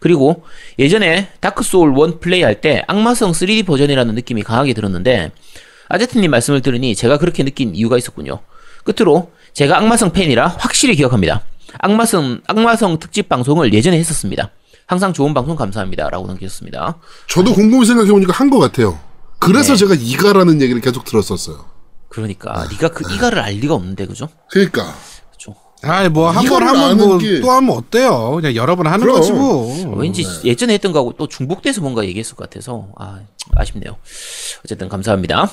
[0.00, 0.44] 그리고
[0.78, 5.32] 예전에 다크소울 1 플레이할 때 악마성 3D 버전이라는 느낌이 강하게 들었는데
[5.88, 8.40] 아제트님 말씀을 들으니 제가 그렇게 느낀 이유가 있었군요.
[8.84, 11.42] 끝으로 제가 악마성 팬이라 확실히 기억합니다.
[11.78, 14.50] 악마성 악마성 특집 방송을 예전에 했었습니다.
[14.86, 16.08] 항상 좋은 방송 감사합니다.
[16.10, 16.98] 라고 남기셨습니다.
[17.26, 18.98] 저도 곰곰이 생각해보니까 한 것 같아요.
[19.38, 19.78] 그래서 네.
[19.78, 21.64] 제가 이가라는 얘기를 계속 들었었어요.
[22.08, 24.28] 그러니까 네가 그 이가를 알 리가 없는데 그죠?
[24.50, 24.94] 그러니까.
[25.30, 25.54] 그죠.
[25.82, 28.32] 아이 뭐한번 이거를 하면 아는 뭐 게- 또 하면 어때요?
[28.32, 29.16] 그냥 여러 번 하는 그럼.
[29.16, 29.96] 거지 뭐.
[29.96, 33.20] 왠지 예전에 했던 거하고 또 중복돼서 뭔가 얘기했을 것 같아서 아
[33.54, 33.96] 아쉽네요.
[34.64, 35.50] 어쨌든 감사합니다.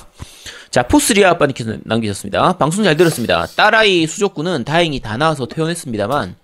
[0.70, 2.56] 자 포스리아 아빠님께서 남기셨습니다.
[2.58, 3.46] 방송 잘 들었습니다.
[3.56, 6.36] 딸아이 수족구는 다행히 다 나와서 퇴원했습니다만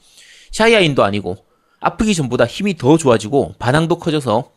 [0.53, 1.39] 샤이아인도 아니고
[1.81, 4.51] 아프기 전보다 힘이 더 좋아지고 반항도 커져서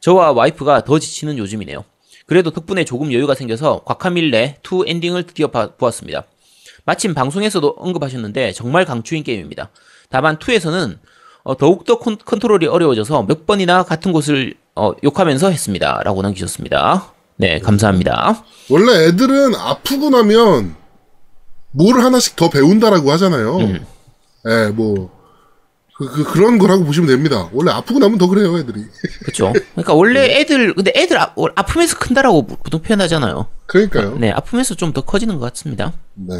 [0.00, 1.84] 저와 와이프가 더 지치는 요즘이네요.
[2.30, 6.26] 그래도 덕분에 조금 여유가 생겨서 곽카밀레 2 엔딩을 드디어 봐- 보았습니다.
[6.84, 9.70] 마침 방송에서도 언급하셨는데 정말 강추인 게임입니다.
[10.10, 10.98] 다만 2에서는
[11.42, 16.02] 어, 더욱더 컨, 컨트롤이 어려워져서 몇 번이나 같은 곳을 어, 욕하면서 했습니다.
[16.04, 17.12] 라고 남기셨습니다.
[17.36, 18.44] 네, 감사합니다.
[18.68, 20.76] 원래 애들은 아프고 나면
[21.72, 23.56] 뭘 하나씩 더 배운다라고 하잖아요.
[23.56, 23.84] 음.
[24.48, 25.10] 예, 뭐,
[26.00, 27.50] 그, 그, 그 런 거라고 보시면 됩니다.
[27.52, 28.84] 원래 아프고 나면 더 그래요, 애들이.
[29.20, 29.52] 그렇죠.
[29.74, 33.46] 그러니까 원래 애들 근데 애들 아, 아프면서 큰다라고 보통 표현하잖아요.
[33.66, 34.16] 그러니까요.
[34.18, 35.92] 네, 아프면서 좀 더 커지는 것 같습니다.
[36.14, 36.34] 네.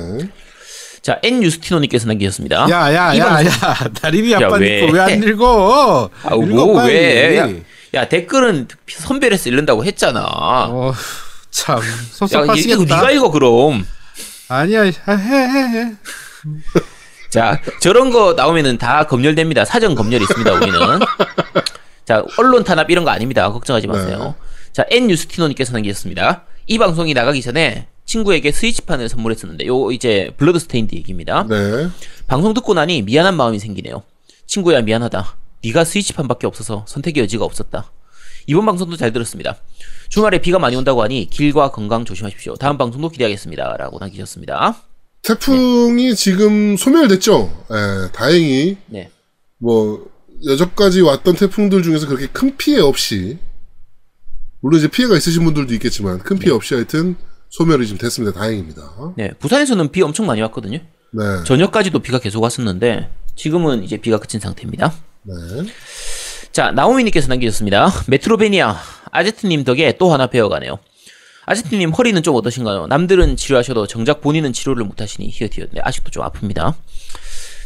[1.03, 2.67] 자, N 유스티노님께서 남기셨습니다.
[2.69, 4.81] 이 야야야 야 방송- 다리비 야, 아빠 왜?
[4.87, 6.11] 니거 왜안 읽어?
[6.23, 6.95] 아, 읽어 뭐, 빨리.
[6.95, 7.37] 왜?
[7.39, 7.49] 야,
[7.95, 10.23] 야, 댓글은 선별해서 읽는다고 했잖아.
[10.25, 10.93] 어,
[11.51, 12.97] 참 야, 이거 섭섭하시겠다.
[12.97, 13.85] 네가 읽어, 그럼.
[14.49, 15.93] 아니야 해 해 해.
[17.31, 19.65] 자, 저런 거 나오면은 다 검열됩니다.
[19.65, 20.79] 사전 검열이 있습니다, 우리는.
[22.05, 23.51] 자, 언론 탄압 이런 거 아닙니다.
[23.53, 24.35] 걱정하지 마세요.
[24.73, 26.45] 자, N 유스티노님께서 남기셨습니다.
[26.67, 31.47] 이 방송이 나가기 전에 친구에게 스위치판을 선물했었는데, 요 이제 블러드스테인드 얘기입니다.
[31.49, 31.89] 네.
[32.27, 34.03] 방송 듣고 나니 미안한 마음이 생기네요.
[34.47, 35.37] 친구야 미안하다.
[35.63, 37.93] 네가 스위치판밖에 없어서 선택의 여지가 없었다.
[38.47, 39.57] 이번 방송도 잘 들었습니다.
[40.09, 42.57] 주말에 비가 많이 온다고 하니 길과 건강 조심하십시오.
[42.57, 43.77] 다음 방송도 기대하겠습니다.
[43.77, 44.83] 라고 남기셨습니다.
[45.23, 47.67] 태풍이 지금 소멸됐죠?
[47.71, 49.11] 예, 다행히, 네.
[49.59, 50.07] 뭐,
[50.47, 53.39] 여전까지 왔던 태풍들 중에서 그렇게 큰 피해 없이,
[54.61, 57.17] 물론 이제 피해가 있으신 분들도 있겠지만, 큰 피해 없이 하여튼
[57.51, 58.39] 소멸이 지금 됐습니다.
[58.39, 59.15] 다행입니다.
[59.17, 59.31] 네.
[59.39, 60.79] 부산에서는 비 엄청 많이 왔거든요.
[60.79, 61.45] 네.
[61.45, 64.95] 저녁까지도 비가 계속 왔었는데 지금은 이제 비가 그친 상태입니다.
[65.25, 65.35] 네.
[66.53, 67.91] 자, 나오미님께서 남기셨습니다.
[68.07, 68.77] 메트로베니아
[69.11, 70.79] 아제트님 덕에 또 하나 배워가네요.
[71.51, 72.87] 아제트님 허리는 좀 어떠신가요?
[72.87, 75.67] 남들은 치료하셔도 정작 본인은 치료를 못하시니 히어티어.
[75.73, 76.75] 네, 아직도 좀 아픕니다.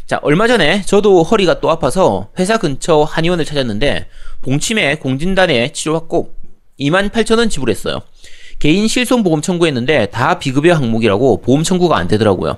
[0.07, 4.07] 자, 얼마 전에 저도 허리가 또 아파서 회사 근처 한의원을 찾았는데
[4.41, 6.35] 봉침에 공진단에 치료받고
[6.81, 8.01] 28,000원 지불했어요.
[8.59, 12.57] 개인 실손보험 청구했는데 다 비급여 항목이라고 보험 청구가 안 되더라고요.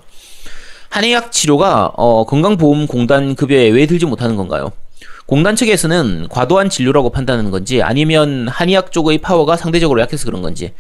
[0.91, 4.71] 한의학 치료가 어, 건강보험공단 급여에 왜 들지 못하는 건가요?
[5.27, 10.73] 공단 측에서는 과도한 진료라고 판단하는 건지 아니면 한의학 쪽의 파워가 상대적으로 약해서 그런 건지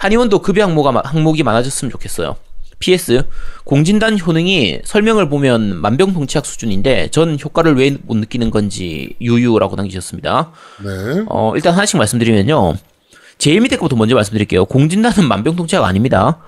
[0.00, 2.36] 한의원도 급여 항목가, 항목이 많아졌으면 좋겠어요.
[2.78, 3.24] PS
[3.64, 10.52] 공진단 효능이 설명을 보면 만병통치약 수준인데 전 효과를 왜 못 느끼는 건지 유유라고 남기셨습니다.
[10.82, 11.24] 네.
[11.28, 12.76] 어, 일단 하나씩 말씀드리면요.
[13.36, 14.64] 제일 밑에 거부터 먼저 말씀드릴게요.
[14.64, 16.38] 공진단은 만병통치약 아닙니다.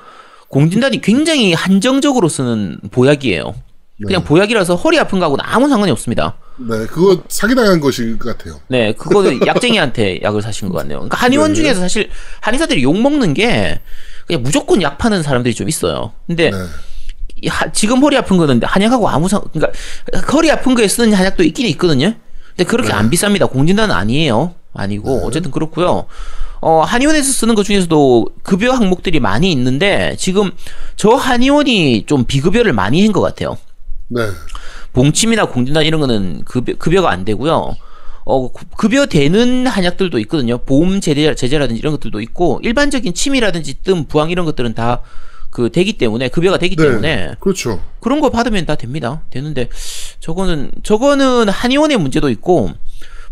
[0.48, 3.54] 공진단이 굉장히 한정적으로 쓰는 보약이에요.
[4.06, 6.36] 그냥 보약이라서 허리 아픈 거하고는 아무 상관이 없습니다.
[6.58, 6.86] 네.
[6.86, 8.60] 그거 사기당한 것일 것 같아요.
[8.68, 10.98] 네, 그거는 약쟁이한테 약을 사신 것 같네요.
[10.98, 11.56] 그러니까 한의원 네.
[11.56, 13.80] 중에서 사실 한의사들이 욕 먹는 게
[14.26, 16.12] 그냥 무조건 약 파는 사람들이 좀 있어요.
[16.26, 16.56] 근데 네.
[17.42, 19.76] 이 하- 지금 허리 아픈 거는 한약하고 아무 상, 그러니까
[20.32, 22.14] 허리 아픈 거에 쓰는 한약도 있긴 있거든요.
[22.56, 22.94] 근데 그렇게 네.
[22.94, 23.50] 안 비쌉니다.
[23.50, 24.54] 공진단은 아니에요.
[24.74, 26.06] 아니고 어쨌든 그렇고요.
[26.60, 30.52] 어, 한의원에서 쓰는 것 중에서도 급여 항목들이 많이 있는데 지금
[30.96, 33.58] 저 한의원이 좀 비급여를 많이 한 것 같아요.
[34.08, 34.22] 네.
[34.92, 37.76] 봉침이나 공진단 이런 거는 급여, 급여가 안 되고요.
[38.24, 40.58] 어, 구- 급여 되는 한약들도 있거든요.
[40.58, 45.02] 보험 제재, 제재라든지 이런 것들도 있고, 일반적인 침이라든지 뜸, 부항 이런 것들은 다
[45.52, 46.82] 그 되기 때문에, 급여가 되기 네.
[46.82, 47.78] 때문에, 그렇죠.
[48.00, 49.20] 그런 거 받으면 다 됩니다.
[49.28, 49.68] 되는데,
[50.18, 52.70] 저거는, 저거는 한의원의 문제도 있고,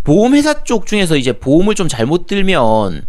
[0.04, 3.06] 보험회사 쪽 중에서 이제 보험을 좀 잘못 들면,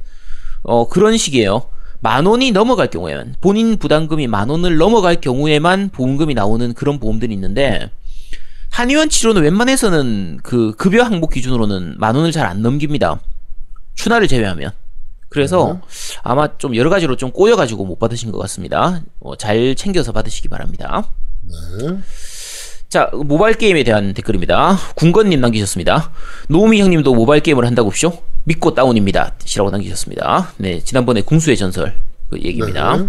[0.63, 1.63] 어, 그런 식이에요.
[1.99, 7.89] 만 원이 넘어갈 경우에만, 본인 부담금이 만 원을 넘어갈 경우에만 보험금이 나오는 그런 보험들이 있는데,
[8.71, 13.19] 한의원 치료는 웬만해서는 그 급여 항목 기준으로는 만 원을 잘 안 넘깁니다.
[13.95, 14.71] 추나를 제외하면.
[15.29, 15.79] 그래서
[16.23, 19.01] 아마 좀 여러 가지로 좀 꼬여가지고 못 받으신 것 같습니다.
[19.19, 21.03] 어, 잘 챙겨서 받으시기 바랍니다.
[21.43, 21.97] 네.
[22.89, 24.77] 자, 모바일 게임에 대한 댓글입니다.
[24.95, 26.11] 군건님 남기셨습니다.
[26.49, 28.11] 노우미 형님도 모바일 게임을 한다고 쇼?
[28.43, 29.35] 믿고 다운입니다.
[29.45, 30.51] 시라고 남기셨습니다.
[30.57, 31.95] 네, 지난번에 궁수의 전설
[32.29, 32.97] 그 얘기입니다.
[32.97, 33.07] 네.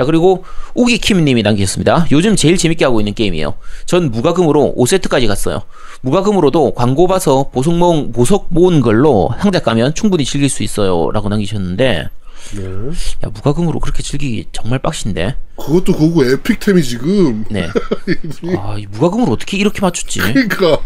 [0.00, 0.44] 자, 그리고
[0.76, 2.06] 우기킴님이 남기셨습니다.
[2.10, 3.52] 요즘 제일 재밌게 하고 있는 게임이에요.
[3.84, 5.60] 전 무과금으로 5세트까지 갔어요.
[6.00, 11.10] 무과금으로도 광고 봐서 보석 모은, 보석 모은 걸로 상자 까면 충분히 즐길 수 있어요.
[11.10, 12.08] 라고 남기셨는데,
[12.54, 12.62] 네.
[12.64, 15.36] 야, 무과금으로 그렇게 즐기기 정말 빡신데.
[15.58, 17.44] 그것도 그거 에픽템이 지금.
[17.50, 17.68] 네.
[18.56, 20.20] 아, 이 무과금으로 어떻게 이렇게 맞췄지?
[20.20, 20.78] 그러니까.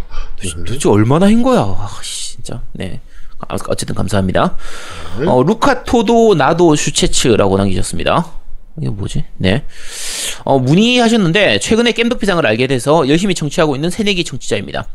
[0.43, 1.61] 도대체 얼마나 한 거야?
[1.61, 2.63] 아, 씨, 진짜.
[2.73, 3.01] 네.
[3.39, 4.57] 아, 어쨌든 감사합니다.
[5.25, 8.43] 어, 루카토도 나도 슈체츠라고 남기셨습니다.
[8.81, 9.25] 이게 뭐지?
[9.37, 9.65] 네.
[10.45, 14.87] 어, 문의하셨는데 최근에 겜덕비상을 알게 돼서 열심히 청취하고 있는 새내기 청취자입니다.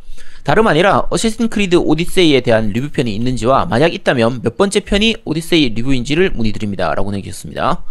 [0.44, 6.32] 다름 아니라 어세신 크리드 오디세이에 대한 리뷰편이 있는지와 만약 있다면 몇 번째 편이 오디세이 리뷰인지를
[6.32, 7.84] 문의드립니다 라고 내주셨습니다.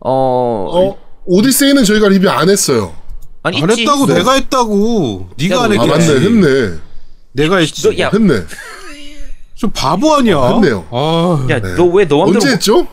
[0.00, 2.94] 어, 어, 오디세이는 저희가 리뷰 안 했어요.
[3.44, 3.82] 아니 안 있지.
[3.82, 5.30] 했다고 내가 했다고.
[5.38, 6.08] 네가 야, 안 너- 아, 했겠지.
[6.12, 6.20] 맞네.
[6.26, 6.78] 했네.
[7.32, 7.82] 내가 했지.
[7.82, 8.34] 너, 야, 했네.
[9.54, 10.54] 좀 바보 아니야.
[10.54, 10.86] 했네요.
[10.90, 12.86] 아, 야, 너왜너 맘대로 언제 했죠?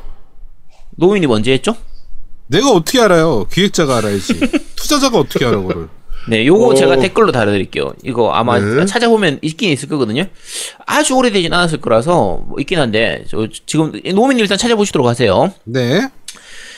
[0.98, 1.76] 노인님 언제 했죠?
[2.50, 3.46] 내가 어떻게 알아요?
[3.52, 4.40] 기획자가 알아야지.
[4.76, 5.90] 투자자가 어떻게 알아 그걸?
[6.28, 6.74] 네, 요거 어.
[6.76, 7.94] 제가 댓글로 달아드릴게요.
[8.04, 8.86] 이거 아마 네.
[8.86, 10.26] 찾아보면 있긴 있을 거거든요.
[10.86, 15.54] 아주 오래되진 않았을 거라서 뭐 있긴 한데 저 지금 노미님 일단 찾아보시도록 하세요.
[15.64, 16.10] 네.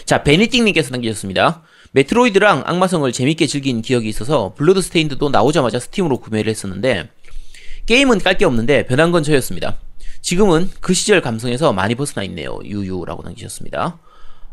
[0.05, 1.63] 자, 베니띵님께서 남기셨습니다.
[1.93, 7.09] 메트로이드랑 악마성을 재밌게 즐긴 기억이 있어서 블러드 스테인드도 나오자마자 스팀으로 구매를 했었는데
[7.87, 9.77] 게임은 깔 게 없는데 변한 건 저였습니다.
[10.21, 12.59] 지금은 그 시절 감성에서 많이 벗어나 있네요.
[12.63, 13.97] 유유라고 남기셨습니다.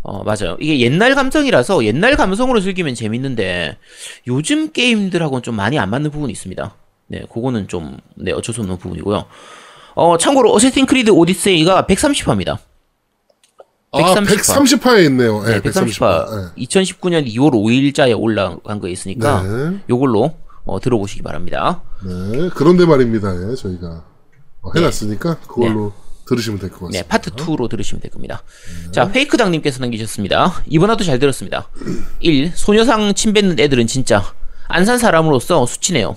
[0.02, 0.56] 어, 맞아요.
[0.60, 3.76] 이게 옛날 감성이라서 옛날 감성으로 즐기면 재밌는데
[4.26, 6.74] 요즘 게임들하고는 좀 많이 안 맞는 부분이 있습니다.
[7.08, 9.24] 네, 그거는 좀 네, 어쩔 수 없는 부분이고요.
[9.94, 12.58] 어, 참고로 어세신 크리드 오디세이가 130화입니다.
[13.90, 14.80] 아, 130화.
[14.80, 15.42] 130화에 있네요.
[15.42, 19.78] 네, 네, 130화 2019년 2월 5일자에 올라간 거 있으니까 네.
[19.88, 20.34] 요걸로
[20.64, 21.82] 어, 들어보시기 바랍니다.
[22.04, 22.50] 네.
[22.54, 23.28] 그런데 말입니다.
[23.50, 24.04] 예, 저희가
[24.60, 25.92] 어, 해놨으니까 그걸로
[26.28, 27.08] 들으시면 될것 네, 같습니다.
[27.08, 28.42] 파트 2로 들으시면 될 겁니다.
[28.92, 30.62] 자, 페이크당님께서 남기셨습니다.
[30.68, 31.68] 이번 화도 잘 들었습니다.
[32.20, 32.52] 1.
[32.54, 34.34] 소녀상 침 뱉는 애들은 진짜
[34.68, 36.16] 안 산 사람으로서 수치네요.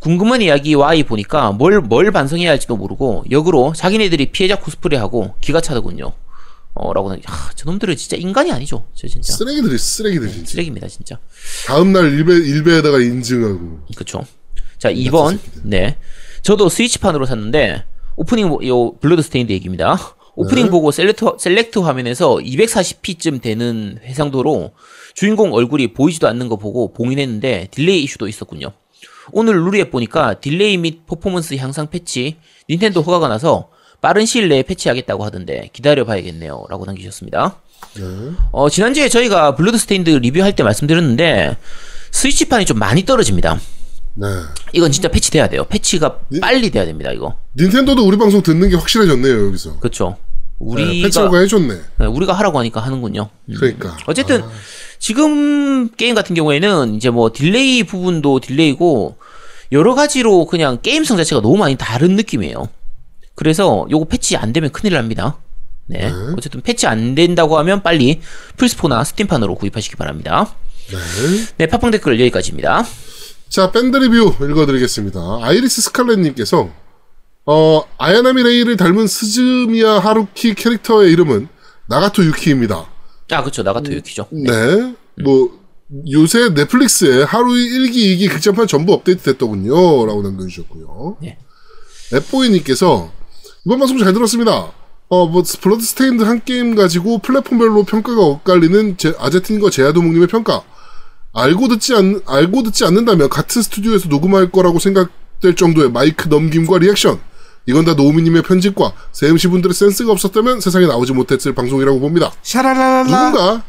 [0.00, 6.12] 궁금한 이야기 와이 보니까 뭘, 뭘 반성해야 할지도 모르고 역으로 자기네들이 피해자 코스프레하고 기가 차더군요.
[6.74, 8.84] 어, 라고 나, 하, 저놈들은 진짜 인간이 아니죠.
[8.94, 9.32] 저 진짜.
[9.32, 10.50] 쓰레기들이 쓰레기들 진짜.
[10.50, 11.18] 쓰레기입니다, 진짜.
[11.68, 13.86] 다음날 일베 일베에다가 인증하고.
[13.94, 14.26] 그쵸.
[14.78, 15.38] 자, 2번.
[15.62, 15.96] 네.
[16.42, 17.84] 저도 스위치판으로 샀는데,
[18.16, 19.96] 오프닝, 보- 요, 블러드 스테인드 얘기입니다.
[20.36, 20.70] 오프닝 네.
[20.70, 24.72] 보고 select, select 화면에서 240p쯤 되는 해상도로
[25.14, 28.72] 주인공 얼굴이 보이지도 않는 거 보고 봉인했는데 딜레이 이슈도 있었군요.
[29.32, 32.36] 오늘 루리에 보니까 딜레이 및 퍼포먼스 향상 패치,
[32.68, 33.68] 닌텐도 허가가 나서
[34.00, 36.64] 빠른 시일 내에 패치하겠다고 하던데 기다려 봐야겠네요.
[36.68, 37.56] 라고 남기셨습니다.
[38.52, 41.56] 어, 지난주에 저희가 블러드 스테인드 리뷰할 때 말씀드렸는데,
[42.10, 43.58] 스위치판이 좀 많이 떨어집니다.
[44.14, 44.26] 네.
[44.72, 45.64] 이건 진짜 패치돼야 돼요.
[45.64, 47.10] 패치가 니- 빨리 돼야 됩니다.
[47.12, 47.36] 이거.
[47.58, 49.78] 닌텐도도 우리 방송 듣는 게 확실해졌네요 여기서.
[49.78, 50.16] 그렇죠.
[50.60, 51.74] 네, 우리가 패치로가 해줬네.
[51.98, 53.28] 네, 우리가 하라고 하니까 하는군요.
[53.46, 53.54] 음.
[53.56, 53.96] 그러니까.
[54.06, 54.42] 어쨌든
[54.98, 59.16] 지금 게임 같은 경우에는 이제 뭐 딜레이 부분도 딜레이고
[59.72, 62.68] 여러 가지로 그냥 게임성 자체가 너무 많이 다른 느낌이에요.
[63.34, 65.38] 그래서 요거 패치 안 되면 큰일 납니다.
[65.86, 66.10] 네.
[66.38, 68.20] 어쨌든 패치 안 된다고 하면 빨리
[68.56, 70.54] 플스포나 스팀판으로 구입하시기 바랍니다.
[70.88, 70.96] 네.
[71.58, 72.86] 네, 팟빵 댓글 여기까지입니다.
[73.48, 75.20] 자, 밴드 리뷰 읽어드리겠습니다.
[75.42, 76.70] 아이리스 스칼렛님께서,
[77.46, 81.48] 어, 아야나미 레이를 닮은 스즈미야 하루히 캐릭터의 이름은
[81.86, 82.86] 나가토 유키입니다.
[83.30, 83.62] 아, 그쵸.
[83.62, 84.28] 나가토 유키죠.
[84.32, 84.94] 네.
[85.22, 85.60] 뭐,
[86.10, 90.06] 요새 넷플릭스에 하루히 1기, 2기 극장판 전부 업데이트 됐더군요.
[90.06, 91.18] 라고 남겨주셨고요.
[91.22, 91.38] 네.
[92.14, 93.12] 앱보이님께서,
[93.66, 94.72] 이번 방송 잘 들었습니다.
[95.08, 100.64] 어, 뭐, 블러드 스테인드 한 게임 가지고 플랫폼별로 평가가 엇갈리는 제, 아제틴과 제아도목님의 평가.
[101.34, 107.20] 알고 듣지 않, 알고 듣지 않는다면 같은 스튜디오에서 녹음할 거라고 생각될 정도의 마이크 넘김과 리액션.
[107.66, 112.30] 이건 다 노우미님의 편집과 세음씨 분들의 센스가 없었다면 세상에 나오지 못했을 방송이라고 봅니다.
[112.42, 113.04] 샤라라라.
[113.04, 113.64] 누군가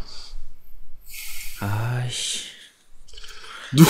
[1.61, 2.39] 아이씨.
[3.73, 3.83] 누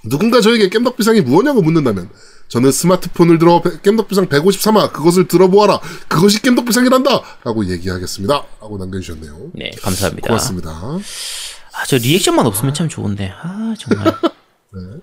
[0.08, 2.10] 누군가 저에게 겜덕비상이 무엇냐고 묻는다면
[2.50, 9.70] 저는 스마트폰을 들어 배- 겜덕비상 153화 그것을 들어보아라 그것이 겜덕비상이란다 라고 얘기하겠습니다 라고 남겨주셨네요 네,
[9.80, 10.26] 감사합니다.
[10.26, 13.32] 고맙습니다 아, 저 리액션만 없으면 참 좋은데.
[13.40, 14.12] 아, 정말.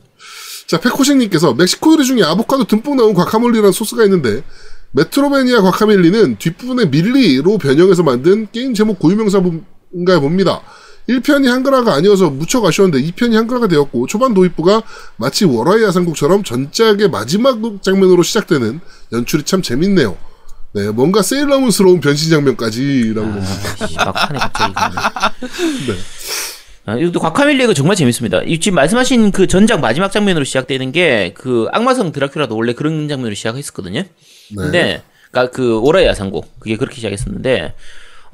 [0.68, 4.44] 자 페코싱님께서 멕시코 요리 중에 아보카도 듬뿍 넣은 과카몰리라는 소스가 있는데
[4.92, 10.62] 메트로베니아 과카멜리는 뒷부분에 밀리로 변형해서 만든 게임 제목 고유명사인가 봅니다.
[11.10, 14.82] 1편이 한글화가 아니어서 무척 아쉬웠는데 2편이 한글화가 되었고 초반 도입부가
[15.16, 18.80] 마치 월화의 야상곡처럼 전작의 마지막 장면으로 시작되는
[19.14, 20.18] 연출이 참 재밌네요.
[20.74, 23.28] 네, 뭔가 세일러문스러운 변신 장면까지라고.
[23.28, 24.74] 아, 씨, 막판에 갑자기.
[25.88, 25.98] 네.
[26.86, 28.42] 아, 이것도 과카밀리가 정말 재밌습니다.
[28.44, 33.34] 이 지금 말씀하신 그 전작 마지막 장면으로 시작되는 게 그 악마성 드라큘라도 원래 그런 장면으로
[33.36, 34.04] 시작했었거든요.
[34.56, 35.02] 근데
[35.32, 37.74] 그러니까 그 오라의 야상곡 그게 그렇게 시작했었는데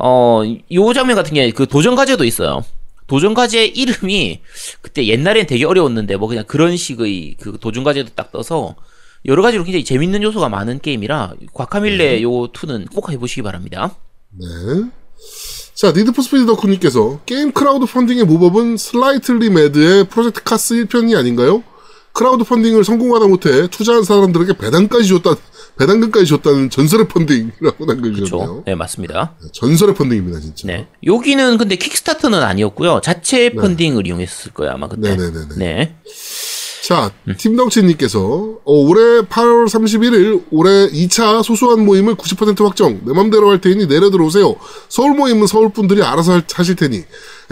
[0.06, 2.64] 어, 요 장면 같은 게 그 도전 과제도 있어요.
[3.08, 4.42] 도전 과제 이름이
[4.82, 8.76] 그때 옛날엔 되게 어려웠는데 뭐 그냥 그런 식의 그 도전 과제도 딱 떠서
[9.26, 13.96] 여러 가지로 굉장히 재밌는 요소가 많은 게임이라 과카밀레 요 2는 꼭 해보시기 바랍니다.
[14.32, 14.46] 네.
[15.74, 21.64] 자, 니드포스피드 덕후님께서 게임 크라우드 펀딩의 모범은 슬라이틀리 매드의 프로젝트 카스 1편이 아닌가요?
[22.14, 25.36] 크라우드 펀딩을 성공하다 못해 투자한 사람들에게 배당까지 줬다,
[25.80, 28.64] 배당금까지 줬다는 전설의 펀딩이라고 남겨주셨네요.
[28.68, 29.36] 네, 맞습니다.
[29.52, 30.68] 전설의 펀딩입니다, 진짜.
[30.68, 30.88] 네.
[31.04, 33.02] 여기는 근데 킥스타터는 아니었고요.
[33.04, 35.16] 자체 펀딩을 이용했을 거예요, 아마 그때.
[35.16, 35.18] 네.
[35.18, 35.56] 네네네네.
[35.58, 35.96] 네.
[36.84, 43.00] 자, 팀덩치님께서 어, 올해 8월 31일 올해 2차 소소한 모임을 90% 확정.
[43.06, 44.58] 내 맘대로 할 테니 내려 들어오세요.
[44.90, 47.04] 서울 모임은 서울 분들이 알아서 할- 하실 테니.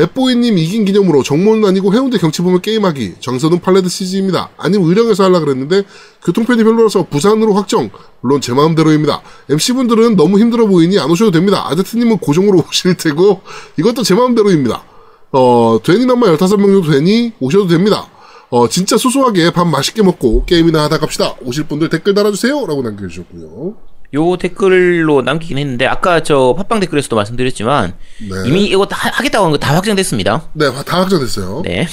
[0.01, 3.15] 앱보이님 이긴 기념으로 정모는 아니고 해운대 경치 보면 게임하기.
[3.21, 4.49] 장소는 팔레드 CG입니다.
[4.57, 5.83] 아니면 의령에서 하려 그랬는데
[6.25, 7.89] 교통편이 별로라서 부산으로 확정.
[8.19, 9.21] 물론 제 마음대로입니다.
[9.49, 11.65] MC분들은 너무 힘들어 보이니 안 오셔도 됩니다.
[11.69, 13.39] 아제트님은 고정으로 오실 테고
[13.77, 14.83] 이것도 제 마음대로입니다.
[15.31, 18.09] 어, 되니 남마 15명 정도 되니 오셔도 됩니다.
[18.51, 21.35] 어, 진짜 소소하게 밥 맛있게 먹고 게임이나 하다 갑시다.
[21.41, 22.65] 오실 분들 댓글 달아주세요.
[22.67, 23.75] 라고 남겨주셨고요.
[24.13, 28.49] 요 댓글로 남기긴 했는데 아까 저 팟빵 댓글에서도 말씀드렸지만 네.
[28.49, 30.49] 이미 이거 다 하겠다고 하는 거다 확정됐습니다.
[30.51, 31.61] 네, 다 확정됐어요.
[31.63, 31.87] 네.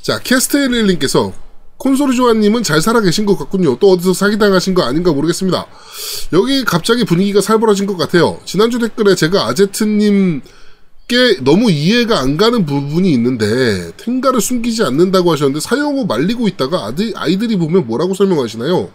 [0.00, 1.32] 자, 캐스테일님께서
[1.76, 3.76] 콘솔이 조아님은 잘 살아 계신 것 같군요.
[3.80, 5.66] 또 어디서 사기당하신 거 아닌가 모르겠습니다.
[6.34, 8.38] 여기 갑자기 분위기가 살벌어진 것 같아요.
[8.44, 10.42] 지난주 댓글에 제가 아제트님
[11.10, 16.86] 께 너무 이해가 안 가는 부분이 있는데 텐가를 숨기지 않는다고 하셨는데 사용 후 말리고 있다가
[16.86, 18.88] 아들, 아이들이 보면 뭐라고 설명하시나요?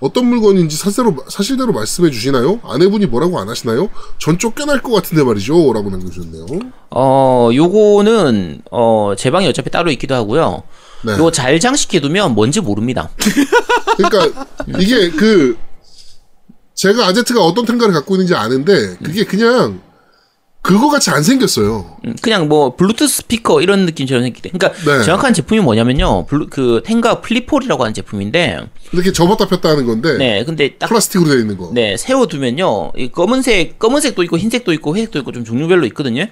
[0.00, 2.60] 어떤 물건인지 사실대로, 사실대로 말씀해 주시나요?
[2.62, 3.88] 아내분이 뭐라고 안 하시나요?
[4.18, 5.72] 전 쫓겨날 것 같은데 말이죠.
[5.72, 6.46] 라고 남겨주셨네요.
[6.90, 10.64] 어, 요거는 어, 제 방이 어차피 따로 있기도 하고요.
[11.06, 11.12] 네.
[11.12, 13.08] 요거 잘 장식해두면 뭔지 모릅니다.
[13.96, 14.46] 그러니까
[14.78, 15.56] 이게 그
[16.74, 19.80] 제가 아제트가 어떤 텐가를 갖고 있는지 아는데 그게 그냥
[20.62, 21.96] 그거 같이 안 생겼어요.
[22.04, 24.50] 음, 그냥 뭐 블루투스 스피커 이런 느낌처럼 생기대.
[24.50, 25.04] 그러니까 네.
[25.04, 26.26] 정확한 제품이 뭐냐면요.
[26.26, 28.60] 블루, 그 텐가 플립홀이라고 하는 제품인데
[28.92, 31.70] 이렇게 접었다 폈다 하는 건데 네, 근데 딱 플라스틱으로 되어 있는 거.
[31.74, 32.92] 네, 세워두면요.
[32.96, 36.26] 이 검은색, 검은색도 있고, 흰색도 있고, 회색도 있고, 좀 종류별로 있거든요.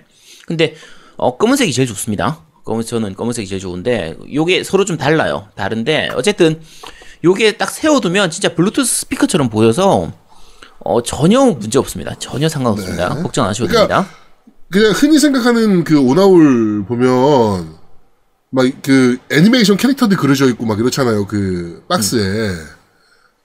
[0.46, 0.74] 근데,
[1.16, 2.40] 어, 검은색이 제일 좋습니다.
[2.64, 5.48] 검은, 저는 검은색이 제일 좋은데, 요게 서로 좀 달라요.
[5.56, 6.60] 다른데, 어쨌든,
[7.24, 10.12] 요게 딱 세워두면 진짜 블루투스 스피커처럼 보여서,
[10.78, 12.14] 어, 전혀 문제 없습니다.
[12.18, 13.14] 전혀 상관없습니다.
[13.14, 13.22] 네.
[13.22, 14.19] 걱정 안 하셔도 그러니까 됩니다.
[14.70, 17.78] 그냥 흔히 생각하는 그 오나울 보면
[18.50, 21.26] 막 그 애니메이션 캐릭터들 그려져 있고 막 이렇잖아요.
[21.26, 22.54] 그 박스에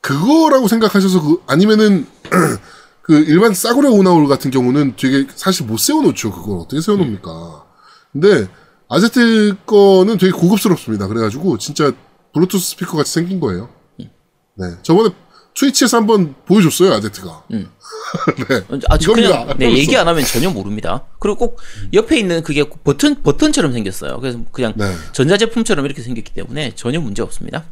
[0.01, 2.07] 그거라고 생각하셔서 그 아니면은
[3.01, 6.31] 그 일반 싸구려 오나울 같은 경우는 되게 사실 못 세워놓죠.
[6.31, 7.65] 그걸 어떻게 세워놓습니까?
[8.11, 8.47] 근데
[8.89, 11.07] 아제트 거는 되게 고급스럽습니다.
[11.07, 11.91] 그래가지고 진짜
[12.33, 13.69] 블루투스 스피커 같이 생긴 거예요.
[13.97, 15.09] 네, 저번에
[15.55, 17.43] 트위치에서 한번 보여줬어요 아제트가.
[17.49, 18.61] 네.
[18.89, 19.45] 아직 이겁니다.
[19.45, 19.77] 그냥, 네.
[19.77, 21.05] 얘기 안 하면 전혀 모릅니다.
[21.19, 21.59] 그리고 꼭
[21.93, 24.19] 옆에 있는 그게 버튼, 버튼처럼 생겼어요.
[24.19, 24.93] 그래서 그냥 네.
[25.13, 27.65] 전자제품처럼 이렇게 생겼기 때문에 전혀 문제 없습니다.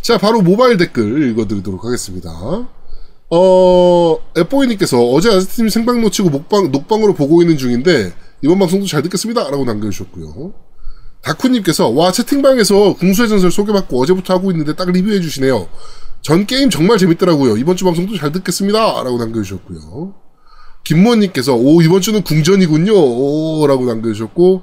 [0.00, 2.30] 자, 바로 모바일 댓글 읽어드리도록 하겠습니다.
[3.30, 9.50] 어, 앱보이님께서 어제 아스팀 생방 놓치고 목방, 녹방으로 보고 있는 중인데, 이번 방송도 잘 듣겠습니다.
[9.50, 10.54] 라고 남겨주셨고요.
[11.28, 15.68] 다쿠님께서, 와, 채팅방에서 궁수의 전설 소개받고 어제부터 하고 있는데 딱 리뷰해 주시네요.
[16.22, 17.56] 전 게임 정말 재밌더라고요.
[17.58, 18.78] 이번 주 방송도 잘 듣겠습니다.
[19.02, 20.14] 라고 남겨주셨고요.
[20.84, 22.92] 김모님께서, 오, 이번 주는 궁전이군요.
[22.94, 24.62] 오, 라고 남겨주셨고,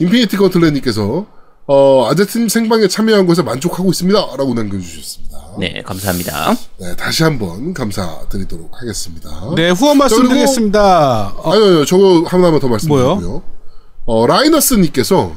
[0.00, 1.26] 인피니티 컨틀레님께서,
[1.66, 4.18] 어, 아제트님 생방에 참여한 것에 만족하고 있습니다.
[4.36, 5.38] 라고 남겨주셨습니다.
[5.58, 6.54] 네, 감사합니다.
[6.78, 9.30] 네, 다시 한번 감사드리도록 하겠습니다.
[9.56, 11.34] 네, 후원 말씀드리겠습니다.
[11.36, 13.42] 어, 아유, 아유, 저거 하나만 더 말씀드리고요.
[14.04, 15.32] 어, 라이너스님께서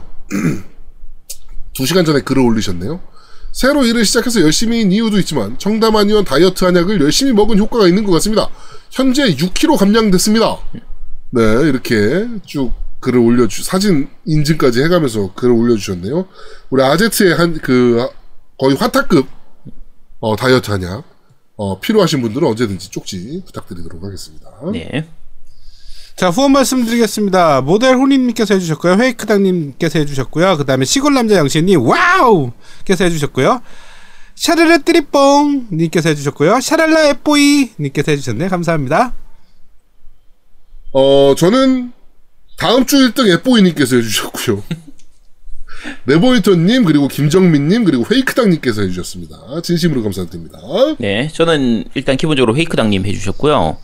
[1.74, 3.00] 두 시간 전에 글을 올리셨네요.
[3.52, 8.04] 새로 일을 시작해서 열심히 인 이유도 있지만 청담 아니원 다이어트 한약을 열심히 먹은 효과가 있는
[8.04, 8.50] 것 같습니다.
[8.92, 10.58] 현재 6kg 감량됐습니다.
[11.32, 16.28] 네, 이렇게 쭉 글을 올려주 사진 인증까지 해가면서 글을 올려주셨네요.
[16.70, 18.08] 우리 아제트의 한 그
[18.58, 19.28] 거의 화타급
[20.22, 21.04] 어, 다이어트 한약
[21.58, 24.50] 어, 필요하신 분들은 언제든지 쪽지 부탁드리도록 하겠습니다.
[24.72, 25.08] 네.
[26.16, 27.60] 자, 후원 말씀드리겠습니다.
[27.62, 28.94] 모델 혼인님께서 해주셨고요.
[28.94, 30.56] 회이크당님께서 해주셨고요.
[30.58, 32.52] 그 다음에 시골남자 영신님, 와우!
[32.86, 33.62] 께서 해주셨고요.
[34.36, 35.68] 샤르르 띠리뽕!
[35.74, 36.62] 님께서 해주셨고요.
[36.62, 37.72] 샤랄라 앱보이!
[37.80, 38.48] 님께서 해주셨네요.
[38.48, 39.14] 감사합니다.
[40.94, 41.92] 어, 저는
[42.58, 44.64] 다음 주 1등 앱보이님께서 해주셨고요.
[46.06, 49.62] 네버이터님, 그리고 김정민님, 그리고 페이크당님께서 해주셨습니다.
[49.62, 50.60] 진심으로 감사드립니다.
[50.98, 53.78] 네, 저는 일단 기본적으로 헤이크당님 해주셨고요.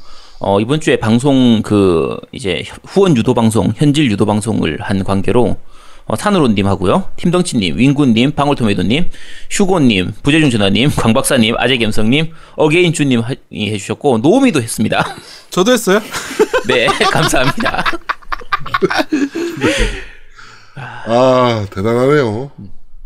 [0.44, 5.58] 어, 이번 주에 방송 그 이제 후원 유도 방송, 현질 유도 방송을 한 관계로
[6.06, 9.08] 어, 산으로님 하고요, 팀덩치님, 윙구님, 방울토메이도님,
[9.52, 15.06] 휴고님, 부재중 전화님, 광박사님, 아재겸성님, 어게인주님 하- 이 해주셨고 노미도 했습니다.
[15.52, 16.02] 저도 했어요.
[16.68, 17.84] 네, 감사합니다.
[20.76, 22.52] 아, 대단하네요.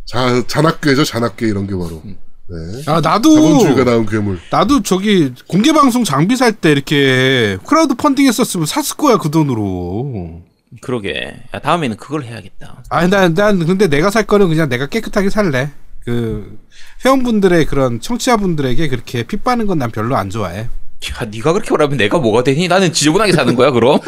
[0.05, 2.01] 자, 잔악괴죠, 잔악괴, 이런 게 바로.
[2.47, 2.83] 네.
[2.85, 4.39] 아, 나도, 자본주의가 나온 괴물.
[4.51, 10.41] 나도 저기 공개 방송 장비 살 때 이렇게 크라우드 펀딩 했었으면 샀을 거야, 그 돈으로.
[10.81, 11.33] 그러게.
[11.53, 12.83] 야, 다음에는 그걸 해야겠다.
[12.89, 15.71] 아니 난, 난 근데 내가 살 거는 그냥 내가 깨끗하게 살래.
[16.03, 16.59] 그
[17.03, 20.59] 회원분들의 그런 청취자분들에게 그렇게 피 빠는 건 난 별로 안 좋아해.
[20.59, 22.67] 야, 네가 그렇게 말하면 내가 뭐가 되니?
[22.67, 23.99] 나는 지저분하게 사는 거야, 그럼?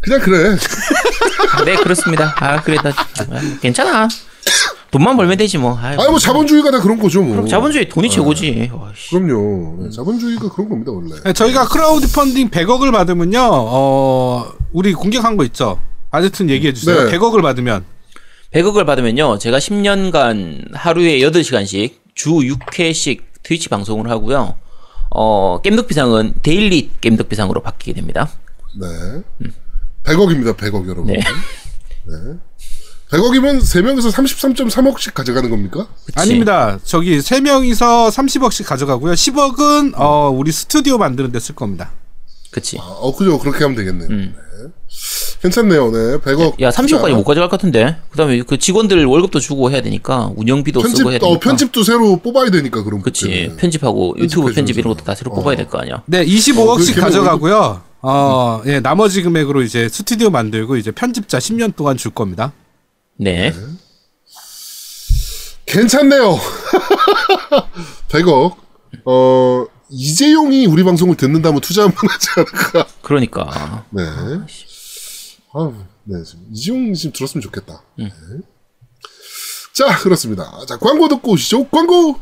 [0.00, 0.56] 그냥 그래.
[1.52, 2.34] 아, 네, 그렇습니다.
[2.38, 4.08] 아, 그래, 나, 아, 괜찮아.
[4.90, 5.76] 돈만 벌면 되지, 뭐.
[5.78, 7.32] 아이, 아니 뭐 자본주의가 다 그런 거죠 뭐.
[7.32, 8.70] 그럼 자본주의 돈이 최고지.
[8.72, 9.10] 와, 씨.
[9.10, 9.82] 그럼요.
[9.84, 11.14] 네, 자본주의가 그런 겁니다 원래.
[11.24, 13.38] 네, 저희가 크라우드 펀딩 100억을 받으면요.
[13.42, 15.80] 어 우리 공개한 거 있죠.
[16.10, 17.04] 어쨌든 얘기해 주세요.
[17.04, 17.18] 네.
[17.18, 17.84] 100억을 받으면
[18.54, 24.54] 100억을 받으면요, 제가 10년간 하루에 8시간씩 주 6회씩 트위치 방송을 하고요.
[25.10, 28.28] 어, 겜덕비상은 daily 겜덕비상으로 바뀌게 됩니다.
[28.80, 28.86] 네.
[30.04, 31.06] 100억입니다 100억 여러분.
[31.12, 31.20] 네.
[33.10, 35.86] 100억이면 3명에서 33.3억씩 가져가는 겁니까?
[36.04, 36.18] 그치?
[36.18, 36.78] 아닙니다.
[36.82, 39.12] 저기 세 명이서 30억씩 가져가고요.
[39.14, 41.92] 10억은 어 우리 스튜디오 만드는 데 쓸 겁니다.
[42.50, 42.78] 그치.
[42.78, 44.08] 아, 어 그죠 그렇게 하면 되겠네요.
[44.10, 44.34] 음.
[44.34, 44.70] 네.
[45.42, 45.90] 괜찮네요.
[45.92, 45.98] 네.
[46.18, 46.60] 100억.
[46.62, 47.96] 야, 30억까지 못 가져갈 것 같은데?
[48.10, 51.36] 그 다음에 그 직원들 월급도 주고 해야 되니까, 운영비도 편집 쓰고 해야 되니까.
[51.36, 53.26] 어 편집도 새로 뽑아야 되니까 그럼 그치.
[53.28, 53.56] 그때는.
[53.56, 54.94] 편집하고 유튜브 편집 이런.
[54.94, 55.34] 것도 다 새로 어.
[55.36, 56.02] 뽑아야 될 거 아니야.
[56.06, 57.82] 네, 어, 25억씩 그렇게 가져가고요.
[58.00, 62.52] 어, 예, 나머지 금액으로 이제 스튜디오 만들고 이제 편집자 10년 동안 줄 겁니다.
[63.18, 63.52] 네.
[65.66, 66.38] 괜찮네요.
[68.08, 68.56] 100억.
[69.04, 72.86] 어 이재용이 우리 방송을 듣는다면 투자 한번 하지 않을까.
[73.02, 73.84] 그러니까.
[73.90, 74.02] 네.
[75.52, 75.72] 아,
[76.04, 76.22] 네.
[76.24, 77.82] 지금 이지용 지금 들었으면 좋겠다.
[77.98, 78.10] 네.
[79.74, 80.50] 자, 그렇습니다.
[80.66, 81.68] 자, 광고 듣고 오시죠.
[81.68, 82.18] 광고!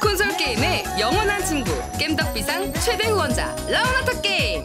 [0.00, 4.64] 콘솔 게임의 영원한 친구 겜덕비상 최대 후원자 라운하터 게임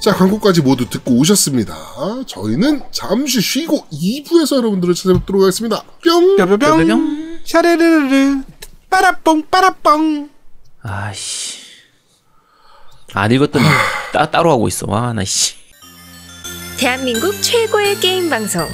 [0.00, 1.76] 자, 광고까지 모두 듣고 오셨습니다.
[2.26, 5.82] 저희는 잠시 쉬고 2부에서 여러분들을 찾아뵙도록 하겠습니다.
[6.02, 6.36] 뿅!
[6.36, 6.58] 뿅뿅뿅.
[6.58, 7.40] 뿅뿅뿅.
[7.44, 8.42] 샤레르르르.
[8.88, 10.30] 빠라뽕 빠라뽕.
[10.82, 11.58] 아씨.
[13.12, 13.64] 안 읽었더니
[14.12, 14.86] 따, 따로 하고 있어.
[14.88, 15.54] 와, 나 씨.
[16.78, 18.66] 대한민국 최고의 게임 방송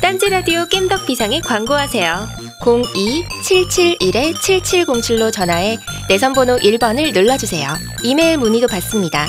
[0.00, 2.26] 딴지 라디오 겜덕 비상에 광고하세요.
[2.62, 7.76] 02-771-7707로 전화해 내선 번호 1번을 눌러주세요.
[8.02, 9.28] 이메일 문의도 받습니다.